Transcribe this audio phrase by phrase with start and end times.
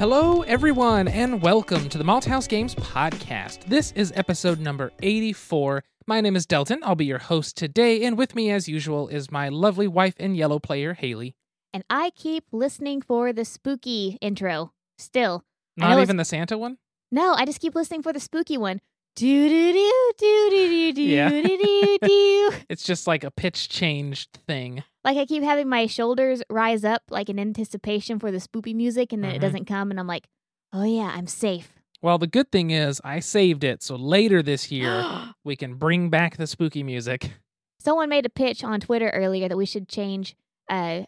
[0.00, 3.64] Hello, everyone, and welcome to the Malthouse Games podcast.
[3.66, 5.84] This is episode number 84.
[6.06, 6.80] My name is Delton.
[6.82, 10.34] I'll be your host today, and with me, as usual, is my lovely wife and
[10.34, 11.34] yellow player, Haley.
[11.74, 14.72] And I keep listening for the spooky intro.
[14.96, 15.44] Still.
[15.78, 16.78] I know Not it's- even the Santa one?
[17.12, 18.80] No, I just keep listening for the spooky one.
[19.16, 21.28] Do do do do do do Yeah.
[21.28, 22.52] do do do.
[22.70, 24.82] It's just like a pitch changed thing.
[25.04, 29.12] Like I keep having my shoulders rise up like in anticipation for the spoopy music
[29.12, 29.36] and then Mhm.
[29.36, 30.28] it doesn't come and I'm like,
[30.72, 34.70] "Oh yeah, I'm safe." Well, the good thing is I saved it, so later this
[34.72, 37.30] year we can bring back the spooky music.
[37.78, 40.36] Someone made a pitch on Twitter earlier that we should change
[40.68, 41.02] uh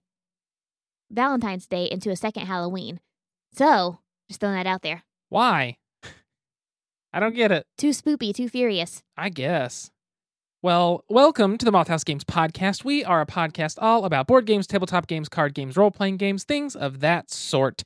[1.11, 2.99] Valentine's Day into a second Halloween.
[3.53, 3.99] So,
[4.29, 5.03] just throwing that out there.
[5.29, 5.77] Why?
[7.13, 7.67] I don't get it.
[7.77, 9.03] Too spoopy, too furious.
[9.19, 9.91] I guess.
[10.65, 12.85] Well, welcome to the Malthouse Games podcast.
[12.85, 16.45] We are a podcast all about board games, tabletop games, card games, role playing games,
[16.45, 17.83] things of that sort.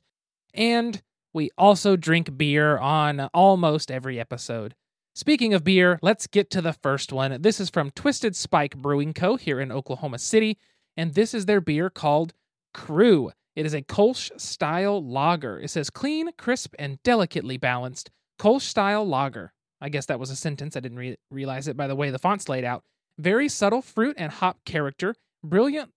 [0.53, 1.01] And
[1.33, 4.75] we also drink beer on almost every episode.
[5.15, 7.41] Speaking of beer, let's get to the first one.
[7.41, 9.37] This is from Twisted Spike Brewing Co.
[9.37, 10.59] here in Oklahoma City,
[10.95, 12.35] and this is their beer called
[12.75, 13.31] Crew.
[13.55, 15.59] It is a Kolsch style lager.
[15.59, 19.51] It says clean, crisp, and delicately balanced Kolsch style lager.
[19.81, 20.75] I guess that was a sentence.
[20.75, 22.83] I didn't re- realize it by the way the font's laid out.
[23.19, 25.91] Very subtle fruit and hop character, brilliant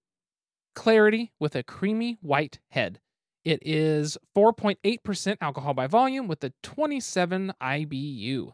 [0.74, 3.00] clarity with a creamy white head.
[3.44, 8.52] It is 4.8% alcohol by volume with a 27 IBU.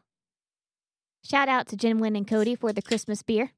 [1.24, 3.50] Shout out to Jenwin and Cody for the Christmas beer.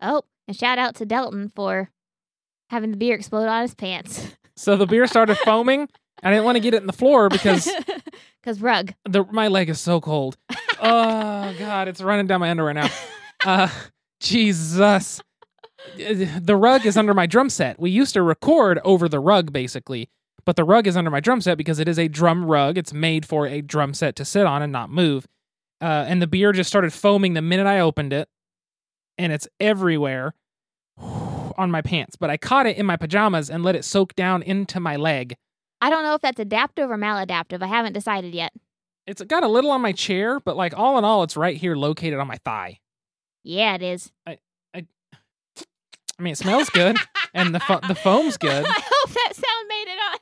[0.00, 1.90] Oh, and shout out to Delton for
[2.70, 4.36] having the beer explode on his pants.
[4.56, 5.88] So the beer started foaming.
[6.22, 7.68] I didn't want to get it in the floor because
[8.42, 8.94] Because rug.
[9.04, 10.36] the, my leg is so cold.
[10.78, 12.90] Oh god, it's running down my underwear now.
[13.44, 13.68] Uh,
[14.20, 15.22] Jesus.
[15.96, 17.80] The rug is under my drum set.
[17.80, 20.10] We used to record over the rug basically,
[20.44, 22.76] but the rug is under my drum set because it is a drum rug.
[22.76, 25.26] It's made for a drum set to sit on and not move.
[25.80, 28.28] Uh, and the beer just started foaming the minute I opened it,
[29.16, 30.34] and it's everywhere
[30.98, 32.16] on my pants.
[32.16, 35.36] But I caught it in my pajamas and let it soak down into my leg.
[35.80, 37.62] I don't know if that's adaptive or maladaptive.
[37.62, 38.52] I haven't decided yet.
[39.06, 41.76] It's got a little on my chair, but like all in all, it's right here
[41.76, 42.80] located on my thigh.
[43.44, 44.10] Yeah, it is.
[44.26, 44.38] I
[46.18, 46.96] I mean, it smells good,
[47.34, 48.64] and the fo- the foam's good.
[48.66, 50.18] I hope that sound made it on.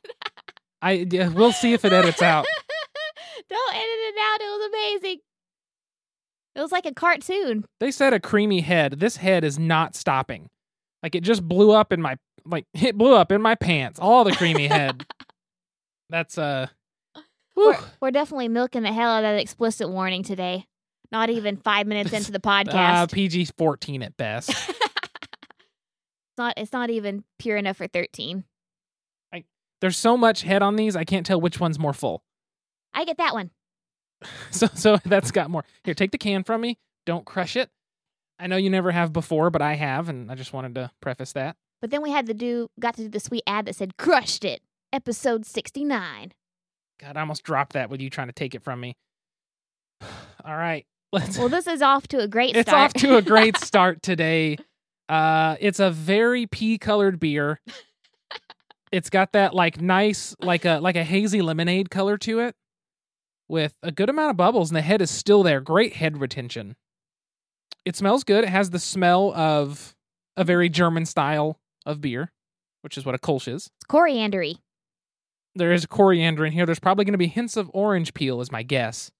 [0.82, 2.46] I yeah, we'll see if it edits out.
[3.48, 4.40] don't edit it out.
[4.40, 5.18] It was amazing.
[6.56, 7.64] It was like a cartoon.
[7.80, 9.00] They said a creamy head.
[9.00, 10.50] This head is not stopping.
[11.02, 13.98] Like it just blew up in my like it blew up in my pants.
[14.00, 15.06] All the creamy head.
[16.14, 16.68] That's uh.
[17.56, 20.64] We're, we're definitely milking the hell out of that explicit warning today.
[21.10, 23.12] Not even five minutes into the Uh, podcast.
[23.12, 24.50] PG fourteen at best.
[26.36, 26.54] It's not.
[26.56, 28.42] It's not even pure enough for thirteen.
[29.32, 29.44] I,
[29.80, 32.24] There's so much head on these, I can't tell which one's more full.
[32.92, 33.50] I get that one.
[34.50, 35.64] So so that's got more.
[35.84, 36.78] Here, take the can from me.
[37.06, 37.70] Don't crush it.
[38.40, 41.32] I know you never have before, but I have, and I just wanted to preface
[41.34, 41.56] that.
[41.80, 42.68] But then we had to do.
[42.80, 44.60] Got to do the sweet ad that said "crushed it."
[44.94, 46.30] Episode sixty nine.
[47.00, 48.96] God, I almost dropped that with you trying to take it from me.
[50.00, 51.36] All right, let's.
[51.36, 52.94] Well, this is off to a great it's start.
[52.94, 54.56] off to a great start today.
[55.08, 57.60] Uh, it's a very pea-colored beer.
[58.92, 62.54] It's got that like nice, like a like a hazy lemonade color to it,
[63.48, 65.60] with a good amount of bubbles, and the head is still there.
[65.60, 66.76] Great head retention.
[67.84, 68.44] It smells good.
[68.44, 69.96] It has the smell of
[70.36, 72.30] a very German style of beer,
[72.82, 73.66] which is what a Kolsch is.
[73.76, 74.58] it's coriandery.
[75.54, 76.66] There is coriander in here.
[76.66, 79.10] There's probably going to be hints of orange peel, is my guess.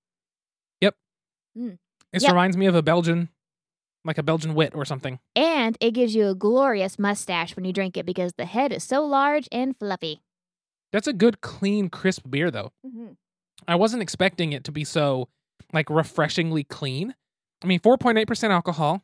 [0.80, 0.94] Yep.
[1.56, 1.78] Mm.
[2.12, 2.32] This Yep.
[2.32, 3.28] reminds me of a Belgian,
[4.04, 5.20] like a Belgian wit or something.
[5.36, 8.82] And it gives you a glorious mustache when you drink it because the head is
[8.84, 10.22] so large and fluffy.
[10.92, 12.72] That's a good, clean, crisp beer, though.
[13.66, 15.28] I wasn't expecting it to be so,
[15.72, 17.14] like, refreshingly clean.
[17.62, 19.02] I mean, 4.8% alcohol,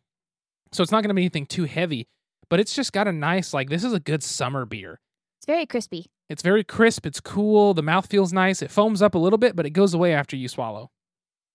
[0.73, 2.06] so it's not going to be anything too heavy,
[2.49, 5.00] but it's just got a nice, like, this is a good summer beer.
[5.38, 6.06] It's very crispy.
[6.31, 7.05] It's very crisp.
[7.06, 7.75] It's cool.
[7.75, 8.62] The mouth feels nice.
[8.62, 10.91] It foams up a little bit, but it goes away after you swallow.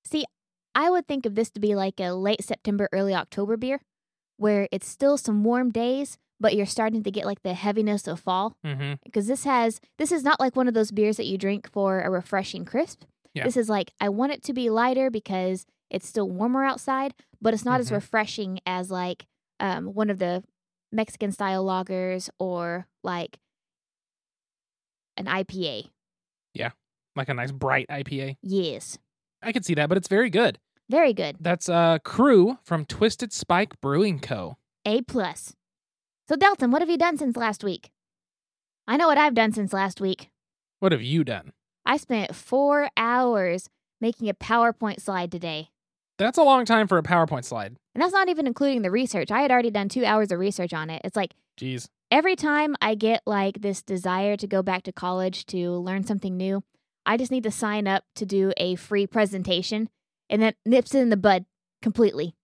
[0.05, 0.25] See,
[0.75, 3.79] I would think of this to be like a late September, early October beer,
[4.37, 8.19] where it's still some warm days, but you're starting to get like the heaviness of
[8.19, 8.57] fall.
[8.65, 8.95] Mm-hmm.
[9.05, 12.01] Because this has, this is not like one of those beers that you drink for
[12.01, 13.03] a refreshing crisp.
[13.33, 13.45] Yeah.
[13.45, 17.53] This is like, I want it to be lighter because it's still warmer outside, but
[17.53, 17.93] it's not as Mhm.
[17.95, 19.25] refreshing as like
[19.61, 20.43] um, one of the
[20.91, 23.39] Mexican style lagers or like
[25.17, 25.89] an IPA.
[26.53, 26.71] Yeah.
[27.15, 28.37] Like a nice bright IPA.
[28.41, 28.97] Yes.
[29.41, 30.59] I could see that, but it's very good.
[30.89, 31.37] Very good.
[31.39, 34.57] That's uh Crew from Twisted Spike Brewing Co.
[34.85, 35.53] A plus.
[36.27, 37.89] So Delton, what have you done since last week?
[38.87, 40.29] I know what I've done since last week.
[40.79, 41.53] What have you done?
[41.85, 43.69] I spent four hours
[44.01, 45.69] making a PowerPoint slide today.
[46.17, 47.75] That's a long time for a PowerPoint slide.
[47.93, 49.31] And that's not even including the research.
[49.31, 51.01] I had already done two hours of research on it.
[51.03, 51.87] It's like Jeez.
[52.11, 56.37] Every time I get like this desire to go back to college to learn something
[56.37, 56.63] new,
[57.05, 59.89] I just need to sign up to do a free presentation
[60.29, 61.45] and that nips it in the bud
[61.81, 62.35] completely.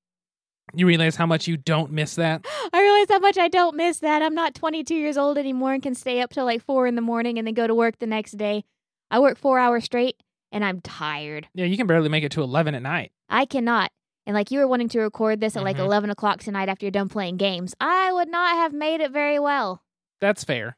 [0.73, 2.45] You realize how much you don't miss that?
[2.73, 4.21] I realize how much I don't miss that.
[4.21, 7.01] I'm not 22 years old anymore and can stay up till like four in the
[7.01, 8.63] morning and then go to work the next day.
[9.09, 10.15] I work four hours straight
[10.51, 11.47] and I'm tired.
[11.53, 13.11] Yeah, you can barely make it to 11 at night.
[13.29, 13.91] I cannot.
[14.31, 15.81] And like you were wanting to record this at like Mhm.
[15.87, 19.37] 11 o'clock tonight after you're done playing games, I would not have made it very
[19.37, 19.83] well.
[20.21, 20.77] That's fair.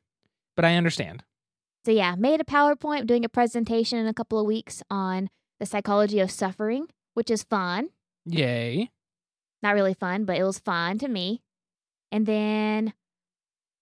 [0.55, 1.23] But I understand.
[1.85, 5.29] So yeah, made a PowerPoint, doing a presentation in a couple of weeks on
[5.59, 7.89] the psychology of suffering, which is fun.
[8.25, 8.89] Yay.
[9.61, 11.43] Not really fun, but it was fun to me.
[12.11, 12.93] And then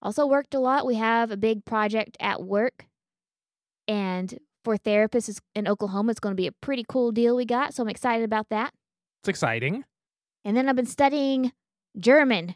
[0.02, 0.86] also worked a lot.
[0.86, 2.88] We have a big project at work.
[3.88, 7.74] And for therapists in Oklahoma, it's going to be a pretty cool deal we got.
[7.74, 8.74] So I'm excited about that.
[9.22, 9.84] It's exciting.
[10.44, 11.52] And then I've been studying
[11.98, 12.56] German.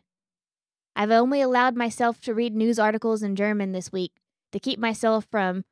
[0.95, 4.13] I've only allowed myself to read news articles in German this week
[4.51, 5.63] to keep myself from.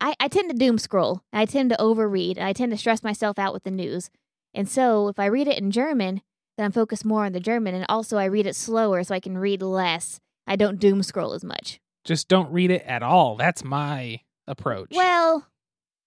[0.00, 1.22] I, I tend to doom scroll.
[1.32, 2.36] I tend to overread.
[2.36, 4.10] And I tend to stress myself out with the news.
[4.52, 6.22] And so if I read it in German,
[6.56, 7.76] then I'm focused more on the German.
[7.76, 10.18] And also I read it slower so I can read less.
[10.48, 11.78] I don't doom scroll as much.
[12.04, 13.36] Just don't read it at all.
[13.36, 14.88] That's my approach.
[14.92, 15.46] Well,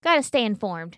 [0.04, 0.98] gotta stay informed.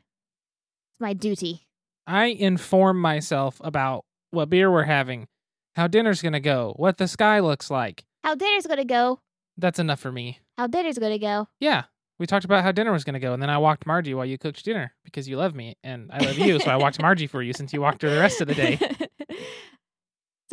[0.92, 1.68] It's my duty.
[2.08, 5.28] I inform myself about what beer we're having,
[5.76, 8.04] how dinner's going to go, what the sky looks like.
[8.24, 9.20] How dinner's gonna go.
[9.58, 10.40] That's enough for me.
[10.58, 11.48] How dinner's gonna go.
[11.60, 11.84] Yeah.
[12.20, 14.26] We talked about how dinner was going to go, and then I walked Margie while
[14.26, 16.60] you cooked dinner because you love me and I love you.
[16.60, 18.78] so I walked Margie for you since you walked her the rest of the day.
[18.78, 18.88] so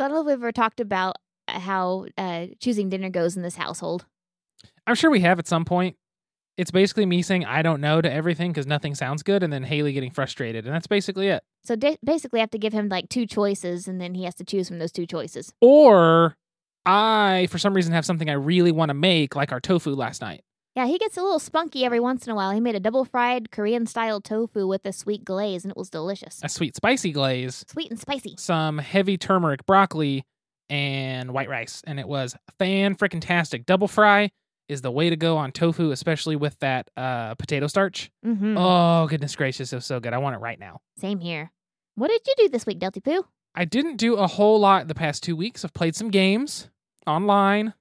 [0.03, 1.15] I don't know if we've ever talked about
[1.47, 4.05] uh, how uh, choosing dinner goes in this household.
[4.87, 5.95] I'm sure we have at some point.
[6.57, 9.63] It's basically me saying I don't know to everything because nothing sounds good, and then
[9.63, 11.43] Haley getting frustrated, and that's basically it.
[11.63, 14.43] So basically, I have to give him like two choices, and then he has to
[14.43, 15.53] choose from those two choices.
[15.61, 16.35] Or
[16.85, 20.21] I, for some reason, have something I really want to make, like our tofu last
[20.21, 20.41] night.
[20.75, 22.51] Yeah, he gets a little spunky every once in a while.
[22.51, 25.89] He made a double fried Korean style tofu with a sweet glaze, and it was
[25.89, 26.39] delicious.
[26.43, 28.35] A sweet spicy glaze, Sweet and spicy.
[28.37, 30.23] some heavy turmeric broccoli,
[30.69, 33.65] and white rice, and it was fan freaking tastic.
[33.65, 34.31] Double fry
[34.71, 38.09] is the way to go on tofu, especially with that uh, potato starch.
[38.25, 38.57] Mm-hmm.
[38.57, 40.13] Oh goodness gracious, it was so good.
[40.13, 40.79] I want it right now.
[40.97, 41.51] Same here.
[41.95, 43.25] What did you do this week, Delty Poo?
[43.53, 45.65] I didn't do a whole lot the past two weeks.
[45.65, 46.69] I've played some games
[47.05, 47.73] online,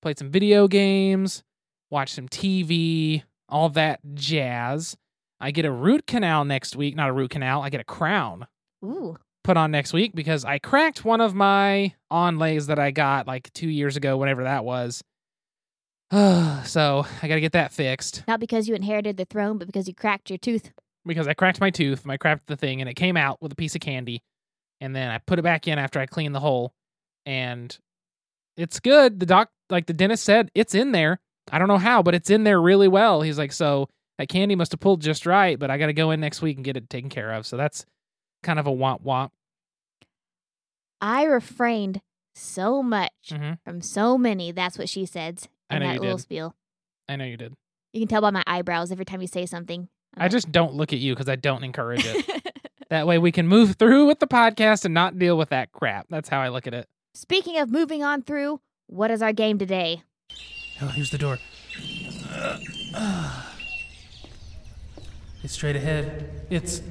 [0.00, 1.44] played some video games,
[1.90, 4.96] watched some TV, all that jazz.
[5.40, 6.96] I get a root canal next week.
[6.96, 8.46] Not a root canal, I get a crown
[8.82, 9.18] Ooh.
[9.44, 13.52] put on next week because I cracked one of my onlays that I got like
[13.52, 15.04] two years ago, whenever that was.
[16.64, 19.86] so I got to get that fixed Not because you inherited the throne, but because
[19.88, 20.72] you cracked your tooth.
[21.04, 22.02] because I cracked my tooth.
[22.02, 24.22] and I cracked the thing and it came out with a piece of candy.
[24.80, 26.72] And then I put it back in after I cleaned the hole.
[27.26, 27.76] And
[28.56, 29.20] it's good.
[29.20, 31.20] The doc, like the dentist said, it's in there.
[31.52, 33.22] I don't know how, but it's in there really well.
[33.22, 33.88] He's like, so
[34.18, 36.56] that candy must have pulled just right, but I got to go in next week
[36.56, 37.46] and get it taken care of.
[37.46, 37.84] So that's
[38.42, 39.30] kind of a womp womp.
[41.00, 42.00] I refrained
[42.34, 44.52] so much hmm from so many.
[44.52, 46.22] That's what she said I know that you little did.
[46.22, 46.54] spiel.
[47.08, 47.54] I know you did.
[47.92, 49.88] You can tell by my eyebrows every time you say something.
[50.16, 50.28] I uh.
[50.28, 52.54] just don't look at you because I don't encourage it.
[52.90, 56.06] that way we can move through with the podcast and not deal with that crap.
[56.10, 56.88] That's how I look at it.
[57.14, 60.02] Speaking of moving on through, what is our game today?
[60.80, 61.38] Oh, here's the door.
[65.42, 66.46] It's straight ahead.
[66.50, 66.82] It's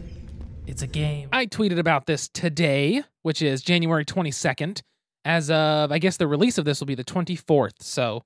[0.66, 1.30] it's a game.
[1.32, 4.82] I tweeted about this today, which is January 22nd.
[5.24, 7.82] As of I guess the release of this will be the 24th.
[7.82, 8.24] So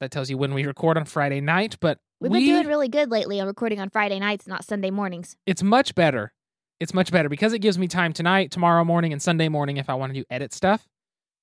[0.00, 2.88] that tells you when we record on Friday night, but We've we, been doing really
[2.88, 5.36] good lately on recording on Friday nights, not Sunday mornings.
[5.46, 6.32] it's much better.
[6.80, 9.88] It's much better because it gives me time tonight, tomorrow morning, and Sunday morning if
[9.88, 10.86] I want to do edit stuff.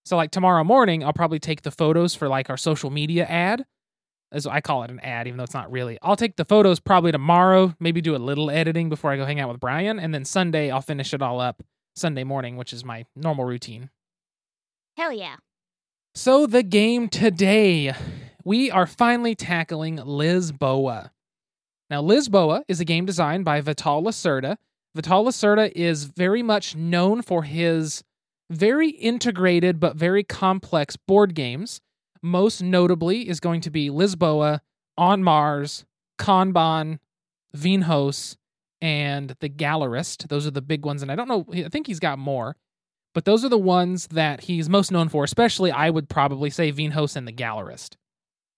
[0.05, 3.65] So like tomorrow morning, I'll probably take the photos for like our social media ad.
[4.31, 5.99] As I call it an ad, even though it's not really.
[6.01, 9.39] I'll take the photos probably tomorrow, maybe do a little editing before I go hang
[9.39, 11.61] out with Brian, and then Sunday I'll finish it all up
[11.95, 13.91] Sunday morning, which is my normal routine.
[14.97, 15.35] Hell yeah.
[16.15, 17.93] So the game today,
[18.43, 21.11] we are finally tackling Lisboa.
[21.89, 24.57] Now, Lisboa is a game designed by Vital Lacerda.
[24.95, 28.03] Vital Lacerda is very much known for his
[28.49, 31.81] very integrated but very complex board games.
[32.21, 34.59] Most notably is going to be Lisboa,
[34.97, 35.85] On Mars,
[36.19, 36.99] Kanban,
[37.55, 38.37] Vinhos,
[38.81, 40.27] and The Gallerist.
[40.27, 42.55] Those are the big ones, and I don't know, I think he's got more.
[43.13, 46.71] But those are the ones that he's most known for, especially I would probably say
[46.71, 47.95] Vinhos and the Gallerist.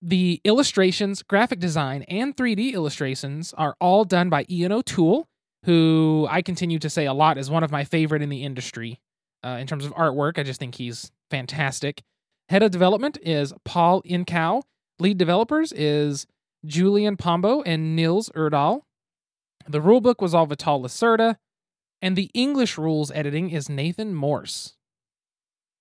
[0.07, 5.27] The illustrations, graphic design, and 3D illustrations are all done by Ian O'Toole,
[5.63, 8.99] who I continue to say a lot is one of my favorite in the industry
[9.43, 10.37] uh, in terms of artwork.
[10.37, 12.03] I just think he's fantastic.
[12.49, 14.61] Head of development is Paul Incao.
[14.99, 16.27] Lead developers is
[16.63, 18.81] Julian Pombo and Nils Erdal.
[19.67, 21.37] The rulebook was all Vital Lacerda,
[21.99, 24.75] and the English rules editing is Nathan Morse.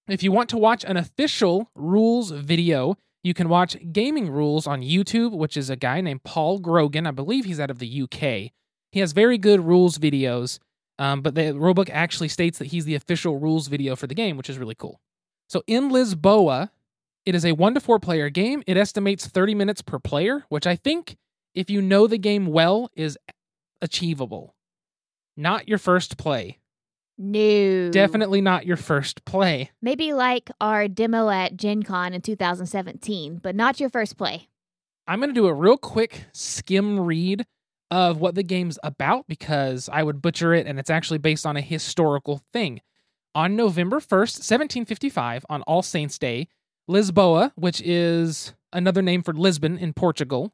[0.08, 4.82] If you want to watch an official rules video, you can watch Gaming Rules on
[4.82, 7.06] YouTube, which is a guy named Paul Grogan.
[7.06, 8.52] I believe he's out of the UK.
[8.92, 10.58] He has very good rules videos,
[10.98, 14.36] um, but the rulebook actually states that he's the official rules video for the game,
[14.36, 15.00] which is really cool.
[15.48, 16.68] So in Lisboa,
[17.24, 18.62] it is a one to four player game.
[18.66, 21.16] It estimates 30 minutes per player, which I think,
[21.54, 23.18] if you know the game well, is
[23.80, 24.54] achievable.
[25.34, 26.58] Not your first play.
[27.16, 27.90] No.
[27.90, 29.70] Definitely not your first play.
[29.80, 34.48] Maybe like our demo at Gen Con in 2017, but not your first play.
[35.06, 37.46] I'm going to do a real quick skim read
[37.90, 41.56] of what the game's about because I would butcher it and it's actually based on
[41.56, 42.80] a historical thing.
[43.34, 46.48] On November 1st, 1755, on All Saints' Day,
[46.88, 50.52] Lisboa, which is another name for Lisbon in Portugal,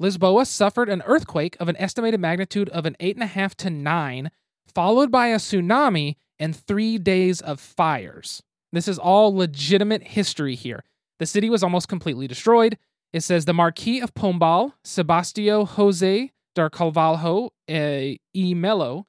[0.00, 4.30] Lisboa suffered an earthquake of an estimated magnitude of an 8.5 to 9,
[4.76, 8.42] followed by a tsunami and three days of fires.
[8.72, 10.84] This is all legitimate history here.
[11.18, 12.76] The city was almost completely destroyed.
[13.10, 19.06] It says the Marquis of Pombal, Sebastio Jose dar Carvalho eh, e Melo.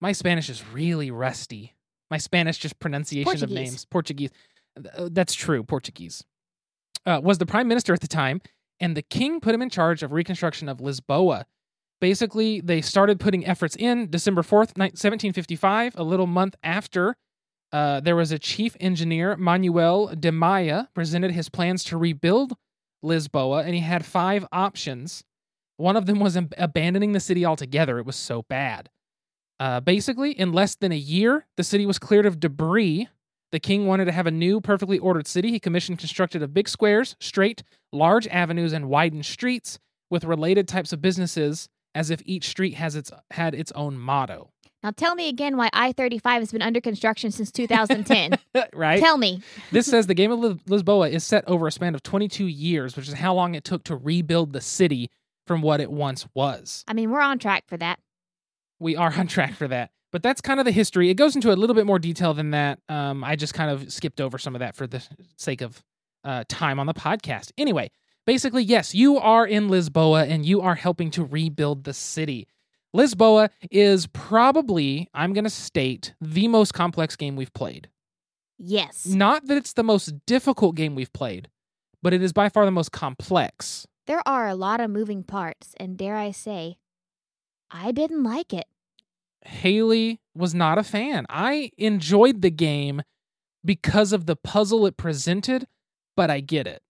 [0.00, 1.74] My Spanish is really rusty.
[2.12, 3.86] My Spanish just pronunciation of names.
[3.86, 4.30] Portuguese.
[4.76, 6.22] Uh, That's true, Portuguese.
[7.04, 8.40] Uh, was the prime minister at the time,
[8.78, 11.42] and the king put him in charge of reconstruction of Lisboa.
[12.00, 17.16] Basically, they started putting efforts in December 4th, 1755, a little month after
[17.72, 22.54] uh, there was a chief engineer, Manuel de Maia, presented his plans to rebuild
[23.04, 25.22] Lisboa, and he had five options.
[25.76, 27.98] One of them was ab- abandoning the city altogether.
[27.98, 28.88] It was so bad.
[29.60, 33.08] Uh, basically, in less than a year, the city was cleared of debris.
[33.50, 35.50] The king wanted to have a new, perfectly ordered city.
[35.50, 37.62] He commissioned constructed of big squares, straight,
[37.92, 39.78] large avenues, and widened streets
[40.10, 44.50] with related types of businesses, as if each street has its had its own motto.
[44.82, 48.38] Now tell me again why I 35 has been under construction since 2010.
[48.72, 49.00] right?
[49.00, 49.42] Tell me.
[49.72, 53.08] this says the game of Lisboa is set over a span of 22 years, which
[53.08, 55.10] is how long it took to rebuild the city
[55.46, 56.84] from what it once was.
[56.86, 57.98] I mean, we're on track for that.
[58.78, 59.90] We are on track for that.
[60.10, 61.10] But that's kind of the history.
[61.10, 62.78] It goes into a little bit more detail than that.
[62.88, 65.02] Um, I just kind of skipped over some of that for the
[65.36, 65.82] sake of
[66.24, 67.50] uh, time on the podcast.
[67.58, 67.90] Anyway,
[68.28, 72.46] basically, yes, you are in Lisboa and you are helping to rebuild the city.
[72.94, 77.88] Lisboa is probably, I'm going to state, the most complex game we've played.
[78.58, 79.06] Yes.
[79.06, 81.48] Not that it's the most difficult game we've played,
[82.02, 83.86] but it is by far the most complex.
[84.06, 86.76] There are a lot of moving parts, and dare I say,
[87.70, 88.66] I didn't like it.
[89.46, 91.24] Haley was not a fan.
[91.30, 93.00] I enjoyed the game
[93.64, 95.66] because of the puzzle it presented,
[96.14, 96.82] but I get it.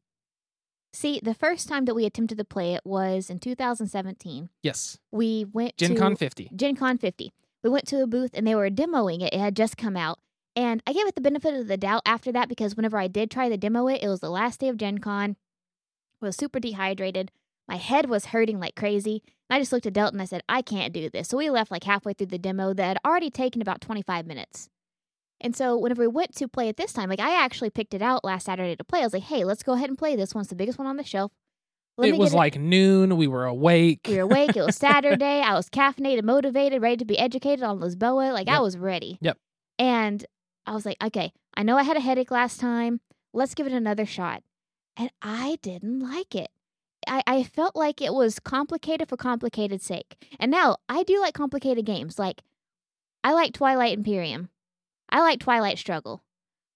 [0.99, 4.49] See, the first time that we attempted to play it was in 2017.
[4.65, 4.99] Yes.
[5.13, 6.51] We went Gen to Con 50.
[6.57, 7.33] Gen Con 50.
[7.63, 9.33] We went to a booth and they were demoing it.
[9.33, 10.19] It had just come out.
[10.57, 13.31] And I gave it the benefit of the doubt after that because whenever I did
[13.31, 15.37] try to demo it, it was the last day of Gen Con.
[16.21, 17.31] I was super dehydrated.
[17.69, 19.23] My head was hurting like crazy.
[19.49, 21.29] And I just looked at Delton and I said, I can't do this.
[21.29, 24.69] So we left like halfway through the demo that had already taken about 25 minutes.
[25.41, 28.03] And so whenever we went to play it this time, like I actually picked it
[28.03, 29.01] out last Saturday to play.
[29.01, 30.43] I was like, hey, let's go ahead and play this one.
[30.43, 31.33] It's the biggest one on the shelf.
[31.97, 33.17] Let it was like noon.
[33.17, 34.01] We were awake.
[34.07, 34.57] we were awake.
[34.57, 35.41] It was Saturday.
[35.41, 38.33] I was caffeinated, motivated, ready to be educated on Lisboa.
[38.33, 39.19] Like I was ready.
[39.21, 39.37] Yep.
[39.81, 40.25] And
[40.67, 43.01] I was like, okay, I know I had a headache last time.
[43.33, 44.43] Let's give it another shot.
[44.97, 46.51] And I didn't like it.
[47.07, 50.17] I, I felt like it was complicated for complicated sake.
[50.39, 52.19] And now I do like complicated games.
[52.19, 52.43] Like
[53.25, 54.51] I like Twilight Imperium.
[55.11, 56.23] I like Twilight Struggle.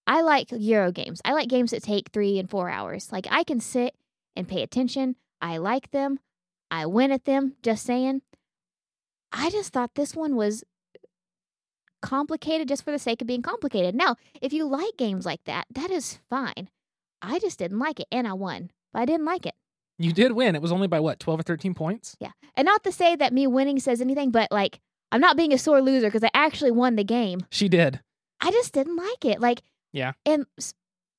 [0.07, 1.21] I like Euro games.
[1.25, 3.13] I like games that take three and four hours.
[3.13, 3.95] Like I can sit
[4.35, 5.17] and pay attention.
[5.41, 6.19] I like them.
[6.71, 8.23] I win at them, just saying.
[9.33, 10.65] I just thought this one was
[12.01, 13.95] complicated just for the sake of being complicated.
[13.95, 16.69] Now, if you like games like that, that is fine.
[17.23, 19.55] I just didn't like it and I won, but I didn't like it.
[19.99, 20.57] You did win.
[20.57, 22.17] It was only by what, 12 or 13 points?
[22.19, 22.33] Yeah.
[22.57, 24.81] And not to say that me winning says anything, but like,
[25.13, 27.47] I'm not being a sore loser because I actually won the game.
[27.51, 28.01] She did.
[28.43, 29.41] I just didn't like it.
[29.41, 30.13] Like, Yeah.
[30.27, 30.47] And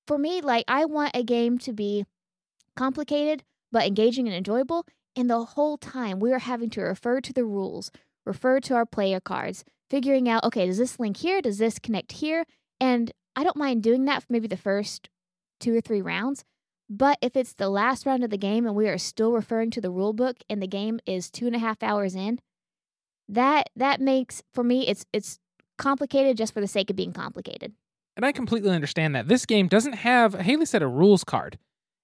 [0.08, 2.06] for me, like, I want a game to be
[2.76, 4.86] complicated but engaging and enjoyable.
[5.18, 7.92] And the whole time, we are having to refer to the rules,
[8.26, 11.42] refer to our player cards, figuring out, okay, does this link here?
[11.42, 12.46] Does this connect here?
[12.80, 15.10] And I don't mind doing that for maybe the first
[15.60, 16.46] two or three rounds.
[16.90, 19.82] But if it's the last round of the game and we are still referring to
[19.82, 22.40] the rule book and the game is two and a half hours in,
[23.28, 25.40] that that makes for me it's it's
[25.84, 27.74] complicated just for the sake of being complicated.
[28.16, 29.28] And I completely understand that.
[29.28, 31.58] This game doesn't have, Haley said, a rules card.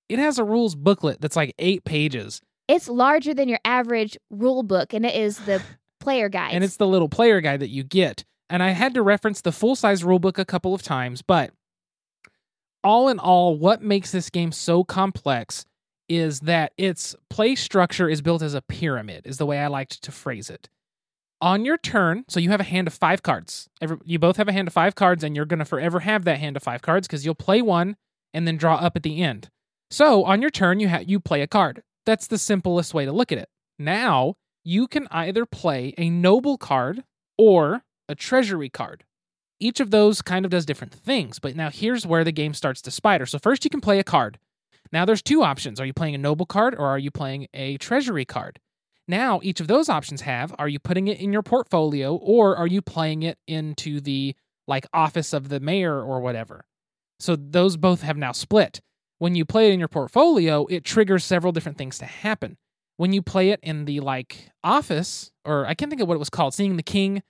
[0.09, 2.41] It has a rules booklet that's like eight pages.
[2.67, 5.61] It's larger than your average rule book, and it is the
[5.99, 6.53] player guide.
[6.53, 8.25] And it's the little player guide that you get.
[8.49, 11.51] And I had to reference the full size rule book a couple of times, but
[12.83, 15.65] all in all, what makes this game so complex
[16.07, 20.01] is that its play structure is built as a pyramid, is the way I liked
[20.03, 20.67] to phrase it.
[21.41, 23.69] On your turn, so you have a hand of five cards.
[23.79, 26.25] Every, you both have a hand of five cards, and you're going to forever have
[26.25, 27.95] that hand of five cards because you'll play one
[28.33, 29.49] and then draw up at the end.
[29.89, 31.81] So on your turn, you ha- you play a card.
[32.05, 33.47] That's the simplest way to look at it.
[33.77, 37.03] Now you can either play a noble card
[37.37, 39.05] or a treasury card.
[39.59, 42.81] Each of those kind of does different things, but now here's where the game starts
[42.83, 43.25] to spider.
[43.25, 44.39] So first you can play a card.
[44.91, 45.79] Now there's two options.
[45.79, 48.59] Are you playing a noble card or are you playing a treasury card?
[49.09, 52.67] Now each of those options have are you putting it in your portfolio or are
[52.67, 54.35] you playing it into the
[54.69, 56.63] like office of the mayor or whatever.
[57.19, 58.79] So those both have now split.
[59.17, 62.55] When you play it in your portfolio, it triggers several different things to happen.
[62.95, 66.19] When you play it in the like office or I can't think of what it
[66.19, 67.21] was called, seeing the king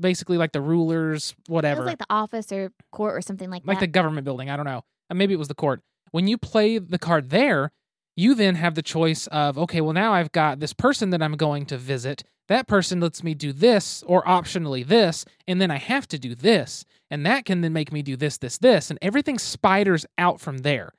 [0.00, 3.62] basically like the rulers, It whatever, was like the office or court or something like,
[3.62, 3.68] that.
[3.68, 4.50] like the government building.
[4.50, 4.82] I don't know.
[5.12, 5.80] Maybe it was the court.
[6.10, 7.70] When you play the card there,
[8.16, 11.36] you then have the choice of okay, well now I've got this person that I'm
[11.36, 12.22] going to visit.
[12.48, 16.34] That person lets me do this or optionally this, and then I have to do
[16.34, 20.40] this, and that can then make me do this, this, this, and everything spiders out
[20.40, 20.92] from there.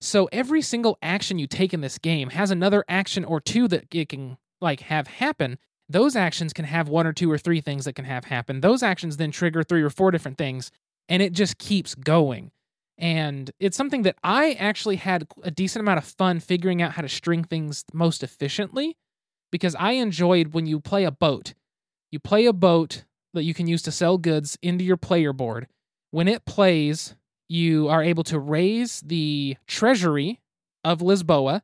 [0.00, 3.86] So every single action you take in this game has another action or two that
[3.92, 5.58] it can like have happen.
[5.88, 8.60] Those actions can have one or two or three things that can have happen.
[8.60, 10.70] Those actions then trigger three or four different things,
[11.08, 12.50] and it just keeps going.
[12.98, 17.02] And it's something that I actually had a decent amount of fun figuring out how
[17.02, 18.96] to string things most efficiently
[19.52, 21.54] because I enjoyed when you play a boat.
[22.10, 25.68] You play a boat that you can use to sell goods into your player board.
[26.10, 27.14] When it plays,
[27.48, 30.40] you are able to raise the treasury
[30.84, 31.62] of Lisboa,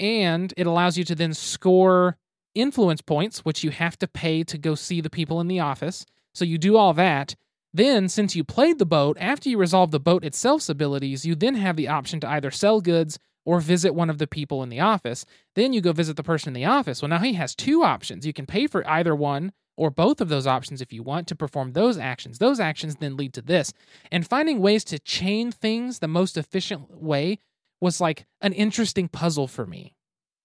[0.00, 2.16] and it allows you to then score
[2.54, 6.04] influence points, which you have to pay to go see the people in the office.
[6.34, 7.36] So you do all that.
[7.74, 11.54] Then, since you played the boat, after you resolve the boat itself's abilities, you then
[11.54, 14.80] have the option to either sell goods or visit one of the people in the
[14.80, 15.24] office.
[15.54, 17.00] Then you go visit the person in the office.
[17.02, 18.26] Well, now he has two options.
[18.26, 21.34] You can pay for either one or both of those options if you want to
[21.34, 22.38] perform those actions.
[22.38, 23.72] Those actions then lead to this.
[24.12, 27.38] And finding ways to chain things the most efficient way
[27.80, 29.94] was like an interesting puzzle for me.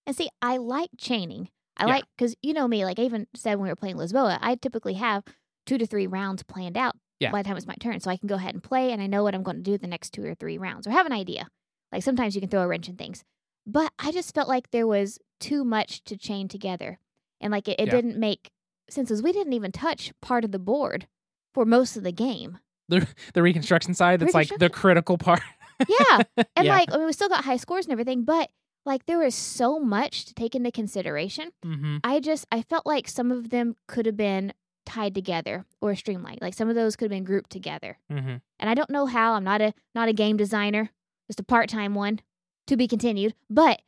[0.07, 1.49] And see, I like chaining.
[1.75, 1.93] I Yeah.
[1.95, 2.85] like because you know me.
[2.85, 5.23] Like I even said when we were playing Lisboa, I typically have
[5.67, 7.31] two to three rounds planned out Yeah.
[7.31, 9.07] by the time it's my turn, so I can go ahead and play, and I
[9.07, 11.11] know what I'm going to do the next two or three rounds, or have an
[11.13, 11.47] idea.
[11.91, 13.23] Like sometimes you can throw a wrench in things,
[13.65, 16.99] but I just felt like there was too much to chain together,
[17.41, 17.91] and like it, it Yeah.
[17.91, 18.51] didn't make
[18.89, 21.07] sense as we didn't even touch part of the board
[21.53, 22.59] for most of the game.
[22.89, 25.41] The reconstruction side, that's like the critical part.
[25.87, 26.23] Yeah,
[26.55, 26.73] and Yeah.
[26.75, 28.49] like I mean, we still got high scores and everything, but
[28.85, 31.49] like there was so much to take into consideration.
[31.63, 34.53] hmm I just I felt like some of them could have been
[34.87, 36.39] tied together or streamlined.
[36.41, 37.97] Like some of those could have been grouped together.
[38.09, 39.33] hmm And I don't know how.
[39.33, 40.89] I'm not a not a game designer,
[41.29, 42.19] just a part time one,
[42.67, 43.35] to be continued.
[43.49, 43.81] But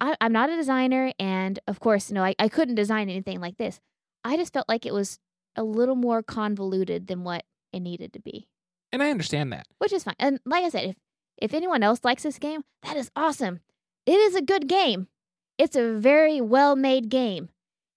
[0.00, 3.58] I, I'm not a designer, and of course, no, I, I couldn't design anything like
[3.58, 3.80] this.
[4.24, 5.18] I just felt like it was
[5.56, 8.48] a little more convoluted than what it needed to be,
[8.92, 9.66] And I understand that.
[9.78, 10.16] which is fine.
[10.18, 10.96] And like I said, if
[11.38, 13.60] if anyone else likes this game, that is awesome.
[14.06, 15.08] It is a good game.
[15.58, 17.48] It's a very well made game.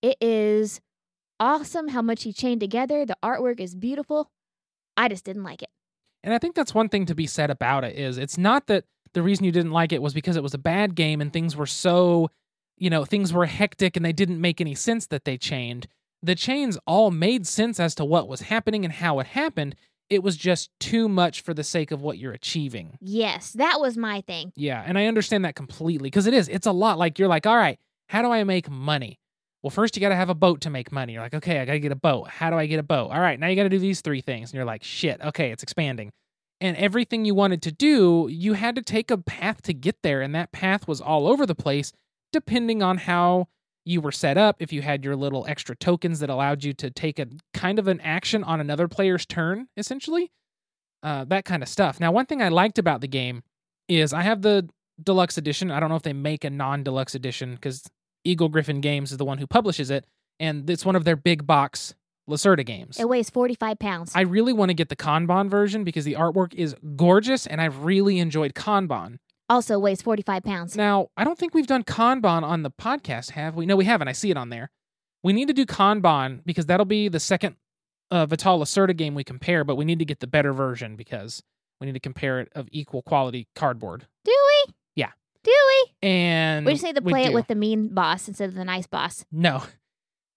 [0.01, 0.79] It is
[1.39, 3.05] awesome how much he chained together.
[3.05, 4.31] The artwork is beautiful.
[4.95, 5.69] I just didn't like it.
[6.23, 8.85] And I think that's one thing to be said about it is it's not that
[9.13, 11.55] the reason you didn't like it was because it was a bad game and things
[11.55, 12.29] were so,
[12.77, 15.87] you know, things were hectic and they didn't make any sense that they chained.
[16.21, 19.75] The chains all made sense as to what was happening and how it happened.
[20.09, 22.97] It was just too much for the sake of what you're achieving.
[23.01, 24.53] Yes, that was my thing.
[24.55, 26.47] Yeah, and I understand that completely because it is.
[26.47, 26.97] It's a lot.
[26.97, 29.19] Like you're like, all right, how do I make money?
[29.63, 31.13] Well, first you got to have a boat to make money.
[31.13, 32.29] You're like, okay, I got to get a boat.
[32.29, 33.09] How do I get a boat?
[33.11, 34.49] All right, now you got to do these three things.
[34.49, 36.11] And you're like, shit, okay, it's expanding.
[36.61, 40.21] And everything you wanted to do, you had to take a path to get there.
[40.21, 41.91] And that path was all over the place,
[42.31, 43.47] depending on how
[43.85, 44.57] you were set up.
[44.59, 47.87] If you had your little extra tokens that allowed you to take a kind of
[47.87, 50.31] an action on another player's turn, essentially,
[51.03, 51.99] uh, that kind of stuff.
[51.99, 53.43] Now, one thing I liked about the game
[53.87, 54.69] is I have the
[55.01, 55.71] deluxe edition.
[55.71, 57.83] I don't know if they make a non deluxe edition because
[58.27, 60.05] Eagle Gryphon Games is the one who publishes it,
[60.39, 61.95] and it's one of their big box
[62.29, 62.99] Lacerda games.
[62.99, 64.11] It weighs 45 pounds.
[64.13, 67.85] I really want to get the Kanban version because the artwork is gorgeous, and I've
[67.85, 69.19] really enjoyed Kanban.
[69.49, 70.75] Also weighs 45 pounds.
[70.75, 73.65] Now, I don't think we've done Kanban on the podcast, have we?
[73.65, 74.09] No, we haven't.
[74.09, 74.69] I see it on there.
[75.23, 77.55] We need to do Kanban because that'll be the second
[78.11, 81.41] uh, Vital Lacerda game we compare, but we need to get the better version because
[81.79, 84.05] we need to compare it of equal quality cardboard.
[84.25, 84.56] Do we?
[85.47, 86.07] Do we?
[86.07, 87.33] And We just need to play it do.
[87.33, 89.25] with the mean boss instead of the nice boss.
[89.31, 89.63] No.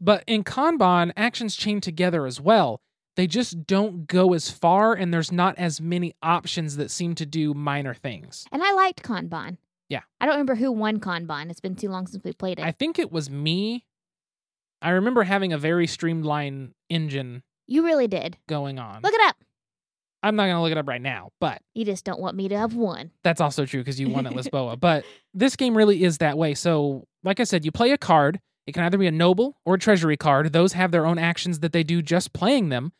[0.01, 2.81] But in Kanban, actions chain together as well.
[3.17, 7.27] They just don't go as far, and there's not as many options that seem to
[7.27, 8.47] do minor things.
[8.53, 9.59] And I liked Kanban.
[9.91, 10.01] Yeah.
[10.21, 11.51] I don't remember who won Kanban.
[11.51, 12.65] It's been too long since we played it.
[12.65, 13.85] I think it was me.
[14.81, 18.39] I remember having a very streamlined engine you really did.
[18.49, 19.03] going on.
[19.03, 19.37] Look it up.
[20.23, 22.49] I'm not going to look it up right now, but You just don't want me
[22.49, 23.11] to have won.
[23.25, 24.79] that's also true because you won at Lisboa.
[24.79, 25.05] but
[25.35, 26.55] this game really is that way.
[26.55, 28.41] So, like I said, you play a card.
[28.67, 30.53] It can either be a noble or a treasury card.
[30.53, 32.93] Those have their own actions that they do just playing them.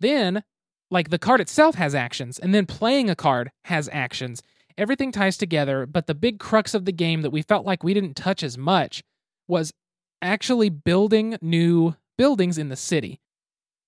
[0.00, 0.42] Then,
[0.90, 4.42] like the card itself has actions, and then playing a card has actions.
[4.78, 7.94] Everything ties together, but the big crux of the game that we felt like we
[7.94, 9.02] didn't touch as much
[9.48, 9.72] was
[10.20, 13.18] actually building new buildings in the city.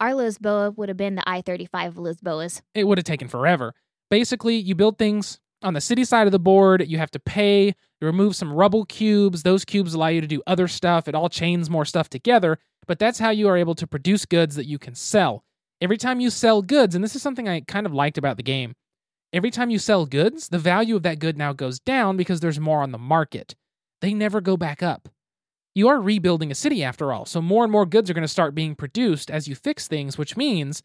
[0.00, 2.60] Our Lisboa would have been the I 35 Lisboas.
[2.74, 3.74] it would have taken forever.
[4.10, 7.66] Basically, you build things on the city side of the board, you have to pay,
[7.66, 9.42] you remove some rubble cubes.
[9.42, 11.08] Those cubes allow you to do other stuff.
[11.08, 14.54] It all chains more stuff together, but that's how you are able to produce goods
[14.54, 15.42] that you can sell.
[15.80, 18.42] Every time you sell goods, and this is something I kind of liked about the
[18.44, 18.74] game,
[19.32, 22.60] every time you sell goods, the value of that good now goes down because there's
[22.60, 23.56] more on the market.
[24.00, 25.08] They never go back up.
[25.78, 28.26] You are rebuilding a city after all, so more and more goods are going to
[28.26, 30.82] start being produced as you fix things, which means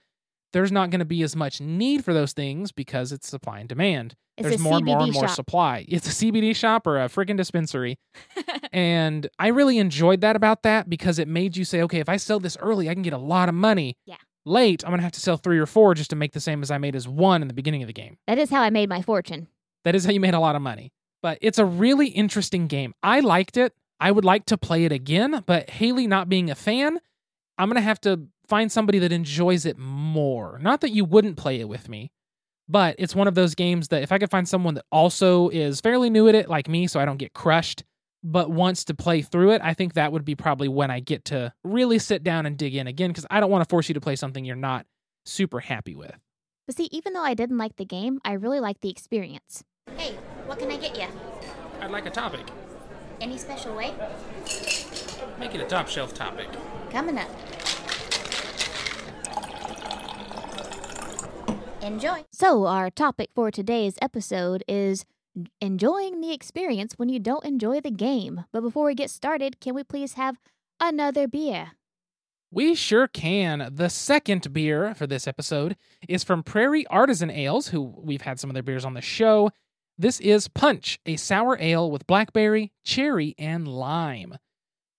[0.52, 3.68] there's not going to be as much need for those things because it's supply and
[3.68, 4.14] demand.
[4.38, 5.36] It's There's more and more and more shop.
[5.36, 5.84] supply.
[5.90, 7.98] It's a CBD shop or a freaking dispensary.
[8.72, 12.18] and I really enjoyed that about that because it made you say, okay, if I
[12.18, 13.98] sell this early, I can get a lot of money.
[14.06, 14.18] Yeah.
[14.46, 16.62] Late, I'm going to have to sell three or four just to make the same
[16.62, 18.20] as I made as one in the beginning of the game.
[18.28, 19.48] that is how I made my fortune.
[19.86, 20.92] That is how you made a lot of money.
[21.24, 22.94] But it's a really interesting game.
[23.02, 23.74] I liked it.
[24.04, 27.00] I would like to play it again, but Haley not being a fan,
[27.58, 30.60] I'm going to have to find somebody that enjoys it more.
[30.62, 32.12] Not that you wouldn't play it with me,
[32.68, 35.80] but it's one of those games that if I could find someone that also is
[35.80, 37.86] fairly new at it, like me, so I don't get crushed,
[38.22, 41.24] but wants to play through it, I think that would be probably when I get
[41.26, 43.94] to really sit down and dig in again because I don't want to force you
[43.94, 44.86] to play something you're not
[45.24, 46.20] super happy with.
[46.68, 49.63] But see, even though I didn't like the game, I really liked the experience.
[49.96, 51.08] Hey, what can I get you?
[51.80, 52.46] I'd like a topic.
[53.24, 53.94] Any special way?
[55.40, 56.50] Make it a top shelf topic.
[56.92, 57.30] Coming up.
[61.82, 62.26] Enjoy.
[62.34, 65.06] So, our topic for today's episode is
[65.62, 68.44] enjoying the experience when you don't enjoy the game.
[68.52, 70.38] But before we get started, can we please have
[70.82, 71.72] another beer?
[72.52, 73.70] We sure can.
[73.72, 75.78] The second beer for this episode
[76.10, 79.50] is from Prairie Artisan Ales, who we've had some of their beers on the show.
[79.98, 84.36] This is Punch, a sour ale with blackberry, cherry, and lime.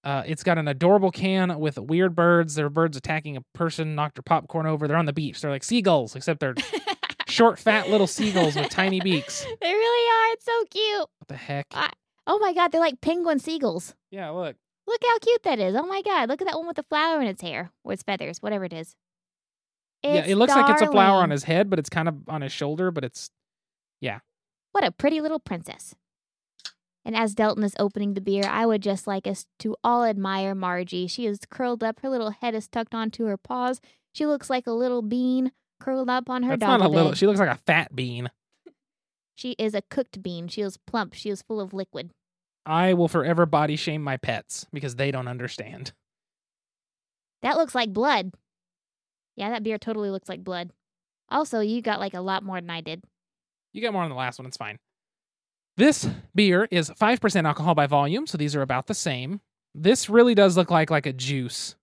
[0.04, 2.54] Uh, it's got an adorable can with weird birds.
[2.54, 4.86] There are birds attacking a person, knocked their popcorn over.
[4.86, 5.40] They're on the beach.
[5.40, 6.54] They're like seagulls, except they're
[7.26, 9.44] short, fat little seagulls with tiny beaks.
[9.60, 10.32] They really are.
[10.34, 10.98] It's so cute.
[11.18, 11.66] What the heck?
[11.72, 11.90] I-
[12.26, 13.94] Oh my god, they're like penguin seagulls.
[14.10, 14.56] Yeah, look.
[14.86, 15.74] Look how cute that is.
[15.76, 18.02] Oh my god, look at that one with the flower in its hair or its
[18.02, 18.94] feathers, whatever it is.
[20.02, 22.40] yeah, it looks like it's a flower on his head, but it's kind of on
[22.42, 23.28] his shoulder, but it's
[24.74, 25.94] What a pretty little princess.
[27.04, 30.52] And as Delton is opening the beer, I would just like us to all admire
[30.52, 31.06] Margie.
[31.06, 33.80] She is curled up, her little head is tucked onto her paws.
[34.12, 37.10] She looks like a little bean curled up on her that's dog not a little.
[37.10, 37.18] bed.
[37.18, 38.30] She looks like a fat bean.
[39.36, 40.48] She is a cooked bean.
[40.48, 41.14] She is plump.
[41.14, 42.10] She is full of liquid.
[42.66, 45.92] I will forever body shame my pets because they don't understand.
[47.42, 48.32] That looks like blood.
[49.36, 50.72] Yeah, that beer totally looks like blood.
[51.28, 53.04] Also, you got like a lot more than I did.
[53.74, 54.46] You got more on the last one.
[54.46, 54.78] It's fine.
[55.76, 59.40] This beer is 5% alcohol by volume, so these are about the same.
[59.74, 61.74] This really does look like like a juice,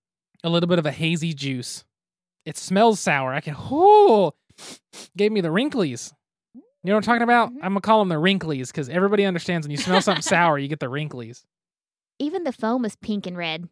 [0.42, 1.84] a little bit of a hazy juice.
[2.46, 3.34] It smells sour.
[3.34, 4.32] I can, oh,
[5.16, 6.12] gave me the wrinklies.
[6.54, 7.50] You know what I'm talking about?
[7.50, 7.56] Mhm.
[7.62, 10.68] I'm gonna call them the wrinklies because everybody understands when you smell something sour, you
[10.68, 11.44] get the wrinklies.
[12.18, 13.68] Even the foam is pink and red.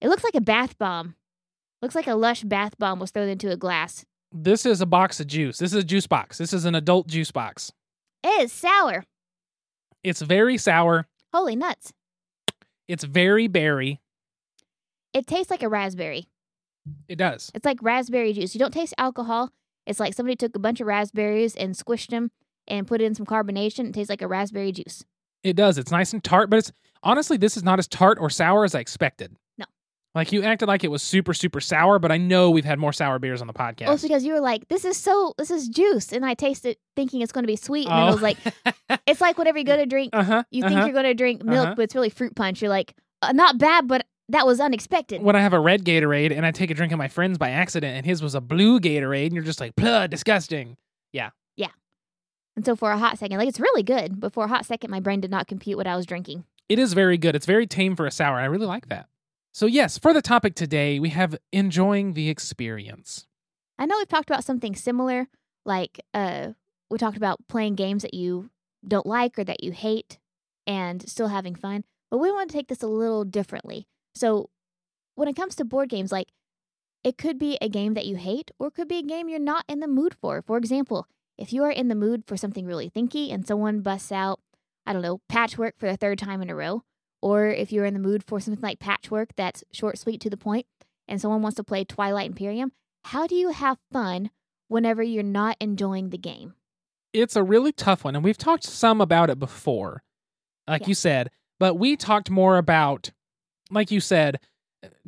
[0.00, 1.16] It looks like a bath bomb.
[1.80, 4.04] Looks like a lush bath bomb was thrown into a glass.
[4.32, 5.58] This is a box of juice.
[5.58, 6.38] This is a juice box.
[6.38, 7.72] This is an adult juice box.
[8.22, 9.04] It is sour.
[10.04, 11.06] It's very sour.
[11.32, 11.92] Holy nuts.
[12.86, 14.00] It's very berry.
[15.14, 16.28] It tastes like a raspberry.
[17.08, 17.50] It does.
[17.54, 18.54] It's like raspberry juice.
[18.54, 19.50] You don't taste alcohol.
[19.86, 22.30] It's like somebody took a bunch of raspberries and squished them
[22.66, 23.88] and put in some carbonation.
[23.88, 25.04] It tastes like a raspberry juice.
[25.42, 25.78] It does.
[25.78, 28.74] It's nice and tart, but it's honestly this is not as tart or sour as
[28.74, 29.36] I expected.
[30.18, 32.92] Like you acted like it was super super sour, but I know we've had more
[32.92, 33.86] sour beers on the podcast.
[33.86, 36.76] Well, it's because you were like, "This is so, this is juice," and I tasted
[36.96, 38.36] thinking it's going to be sweet, and then it was like,
[39.06, 40.42] it's like whenever you go to drink, uh huh.
[40.50, 41.74] you think you're going to drink milk, Uh-huh.
[41.76, 42.60] but it's really fruit punch.
[42.60, 45.22] You're like, uh, not bad, but that was unexpected.
[45.22, 47.50] when I have a red Gatorade and I take a drink of my friend's by
[47.50, 50.76] accident, and his was a blue Gatorade, and you're just like, "Pluh, disgusting."
[51.12, 51.30] Yeah.
[51.56, 51.68] Yeah.
[52.56, 54.90] And so for a hot second, like it's really good, but for a hot second,
[54.90, 56.44] my brain did not compute what I was drinking.
[56.68, 57.34] It is very good.
[57.36, 58.36] It's very tame for a sour.
[58.36, 59.06] I really like that.
[59.52, 63.26] So yes, for the topic today, we have enjoying the experience.
[63.78, 65.28] I know we've talked about something similar,
[65.64, 66.48] like uh,
[66.90, 68.50] we talked about playing games that you
[68.86, 70.18] don't like or that you hate
[70.66, 73.86] and still having fun, but we want to take this a little differently.
[74.14, 74.50] So
[75.14, 76.28] when it comes to board games, like
[77.04, 79.38] it could be a game that you hate or it could be a game you're
[79.38, 80.42] not in the mood for.
[80.42, 81.06] For example,
[81.36, 84.40] if you are in the mood for something really thinky and someone busts out,
[84.84, 86.82] I don't know, patchwork for the third time in a row,
[87.20, 90.36] or if you're in the mood for something like patchwork that's short, sweet, to the
[90.36, 90.66] point,
[91.06, 92.72] and someone wants to play Twilight Imperium,
[93.04, 94.30] how do you have fun
[94.68, 96.54] whenever you're not enjoying the game?
[97.12, 100.02] It's a really tough one, and we've talked some about it before,
[100.68, 100.88] like Yeah.
[100.88, 103.10] you said, but we talked more about,
[103.70, 104.38] like you said,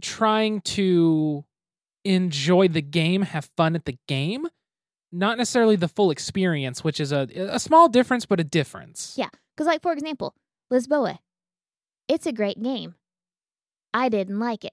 [0.01, 1.45] trying to
[2.05, 4.47] enjoy the game, have fun at the game,
[5.13, 9.15] not necessarily the full experience, which is a a small difference, but a difference.
[9.19, 9.29] Yeah.
[9.55, 10.35] Because, like, for example,
[10.73, 11.19] Lisboa,
[12.11, 12.97] it's a great game.
[13.95, 14.73] I didn't like it.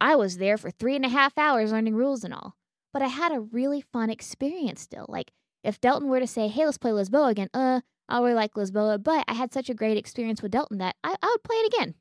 [0.00, 2.56] I was there for three and a half hours learning rules and all,
[2.94, 5.04] but I had a really fun experience still.
[5.06, 8.54] Like, if Delton were to say, hey, let's play Lisboa again, uh, I really like
[8.54, 11.56] Lisboa, but I had such a great experience with Delton that I, I would play
[11.56, 11.94] it again.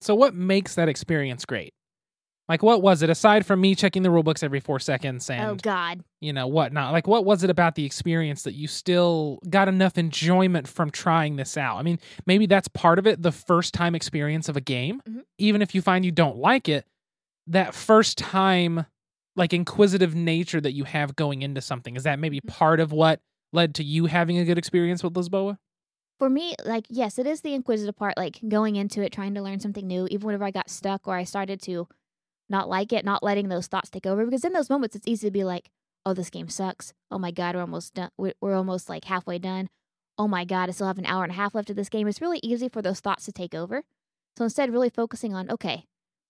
[0.00, 1.72] So, what makes that experience great?
[2.50, 5.50] Like, what was it aside from me checking the rule books every four seconds and
[5.50, 6.02] oh, God.
[6.20, 6.92] you know whatnot?
[6.92, 11.36] Like, what was it about the experience that you still got enough enjoyment from trying
[11.36, 11.76] this out?
[11.76, 13.22] I mean, maybe that's part of it.
[13.22, 15.22] The first time experience of a game, Mhm.
[15.38, 16.86] even if you find you don't like it,
[17.46, 18.84] that first time,
[19.36, 22.48] like inquisitive nature that you have going into something, is that maybe Mhm.
[22.48, 23.20] part of what
[23.52, 25.56] led to you having a good experience with Lisboa?
[26.18, 29.40] For me, like, yes, it is the inquisitive part, like going into it, trying to
[29.40, 31.86] learn something new, even whenever I got stuck or I started to
[32.50, 34.24] not like it, not letting those thoughts take over.
[34.24, 35.70] Because in those moments, it's easy to be like,
[36.04, 36.92] oh, this game sucks.
[37.10, 38.10] Oh my God, we're almost done.
[38.18, 39.68] We're almost like halfway done.
[40.18, 42.06] Oh my God, I still have an hour and a half left of this game.
[42.06, 43.84] It's really easy for those thoughts to take over.
[44.36, 45.86] So instead, really focusing on, okay,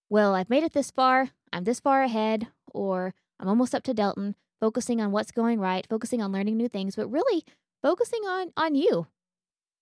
[0.09, 1.31] well, I've made it this far.
[1.53, 5.87] I'm this far ahead, or I'm almost up to Delton, focusing on what's going right,
[5.89, 7.45] focusing on learning new things, but really
[7.83, 9.07] focusing on on you.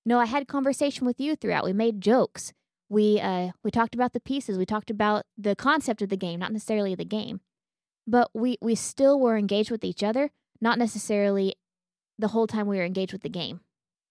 [0.06, 1.64] No, I had conversation with you throughout.
[1.64, 2.52] We made jokes.
[2.88, 4.56] We uh we talked about the pieces.
[4.58, 7.40] We talked about the concept of the game, not necessarily the game.
[8.06, 11.54] But we we still were engaged with each other, not necessarily
[12.18, 13.60] the whole time we were engaged with the game.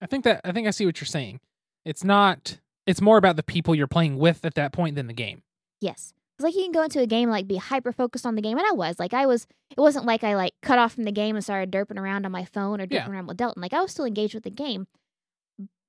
[0.01, 1.39] I think that I think I see what you're saying.
[1.85, 2.59] It's not.
[2.85, 5.41] It's more about the people you're playing with at that point than the game.
[5.81, 6.13] Yes.
[6.37, 8.41] It's like you can go into a game and, like be hyper focused on the
[8.43, 9.47] game, and I was like I was.
[9.75, 12.31] It wasn't like I like cut off from the game and started derping around on
[12.31, 13.09] my phone or derping Yeah.
[13.09, 13.59] around with Delton.
[13.61, 14.85] Like I was still engaged with the game,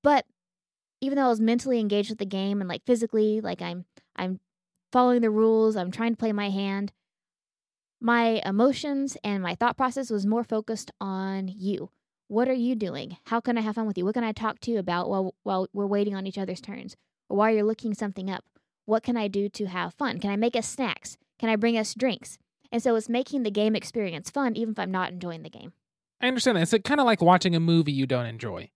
[0.03, 0.25] but
[1.01, 3.85] even though I was mentally engaged with the game and like physically, like I'm
[4.17, 4.41] I'm
[4.93, 6.93] following the rules, I'm trying to play my hand.
[8.01, 11.91] My emotions and my thought process was more focused on you.
[12.29, 13.17] What are you doing?
[13.27, 14.05] How can I have fun with you?
[14.05, 16.97] What can I talk to you about while while we're waiting on each other's turns?
[17.29, 18.45] Or while you're looking something up?
[18.85, 20.19] What can I do to have fun?
[20.19, 21.17] Can I make us snacks?
[21.39, 22.39] Can I bring us drinks?
[22.71, 25.73] And so it's making the game experience fun even if I'm not enjoying the game.
[26.21, 26.73] I understand that.
[26.73, 28.71] It's kind of like watching a movie you don't enjoy.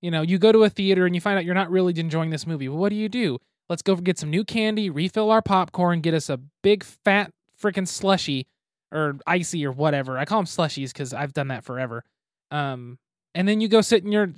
[0.00, 2.30] You know, you go to a theater and you find out you're not really enjoying
[2.30, 2.68] this movie.
[2.68, 3.38] Well, what do you do?
[3.68, 7.86] Let's go get some new candy, refill our popcorn, get us a big fat freaking
[7.86, 8.46] slushy
[8.92, 10.16] or icy or whatever.
[10.18, 12.04] I call them slushies because I've done that forever.
[12.50, 12.98] Um,
[13.34, 14.32] and then you go sit in your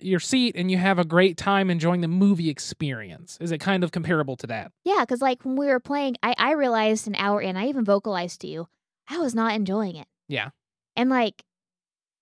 [0.00, 3.38] your seat and you have a great time enjoying the movie experience.
[3.40, 4.70] Is it kind of comparable to that?
[4.84, 7.84] Yeah, because like when we were playing, I, I realized an hour in, I even
[7.84, 8.68] vocalized to you,
[9.08, 10.06] I was not enjoying it.
[10.28, 10.50] Yeah.
[10.94, 11.42] And like,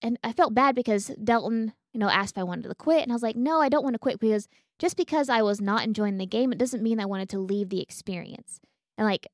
[0.01, 3.03] and I felt bad because Delton, you know, asked if I wanted to quit.
[3.03, 5.63] And I was like, no, I don't want to quit because just because I was
[5.63, 8.61] not enjoying the game, it doesn't mean I wanted to leave the experience.
[8.99, 9.27] And like,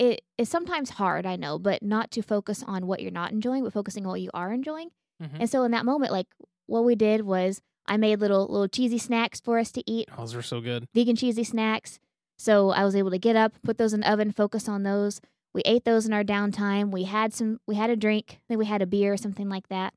[0.00, 3.62] it is sometimes hard, I know, but not to focus on what you're not enjoying,
[3.62, 4.90] but focusing on what you are enjoying.
[5.22, 5.38] Mhm.
[5.40, 6.26] And so in that moment, like,
[6.66, 10.34] what we did was I made little little cheesy snacks for us to eat Those
[10.34, 10.88] were so good.
[10.92, 12.00] vegan cheesy snacks.
[12.36, 15.20] So I was able to get up, put those in the oven, focus on those.
[15.54, 16.90] We ate those in our downtime.
[16.90, 19.68] We had some we had a drink, then we had a beer or something like
[19.68, 19.94] that.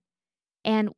[0.64, 0.90] And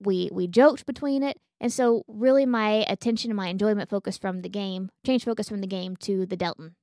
[0.00, 1.36] we we joked between it.
[1.60, 5.60] And so really my attention and my enjoyment focus from the game, changed focus from
[5.60, 6.74] the game to the Delton.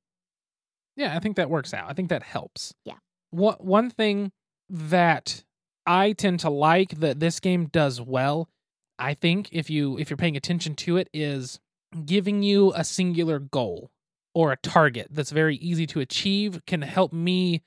[0.96, 1.90] Yeah, I think that works out.
[1.90, 2.74] I think that helps.
[2.86, 2.98] Yeah.
[3.32, 4.32] One one thing
[4.70, 5.44] that
[5.86, 8.50] I tend to like that this game does well,
[8.98, 11.60] I think if you if you're paying attention to it is
[12.06, 13.92] giving you a singular goal.
[14.36, 17.62] or a target that's very easy to achieve can help me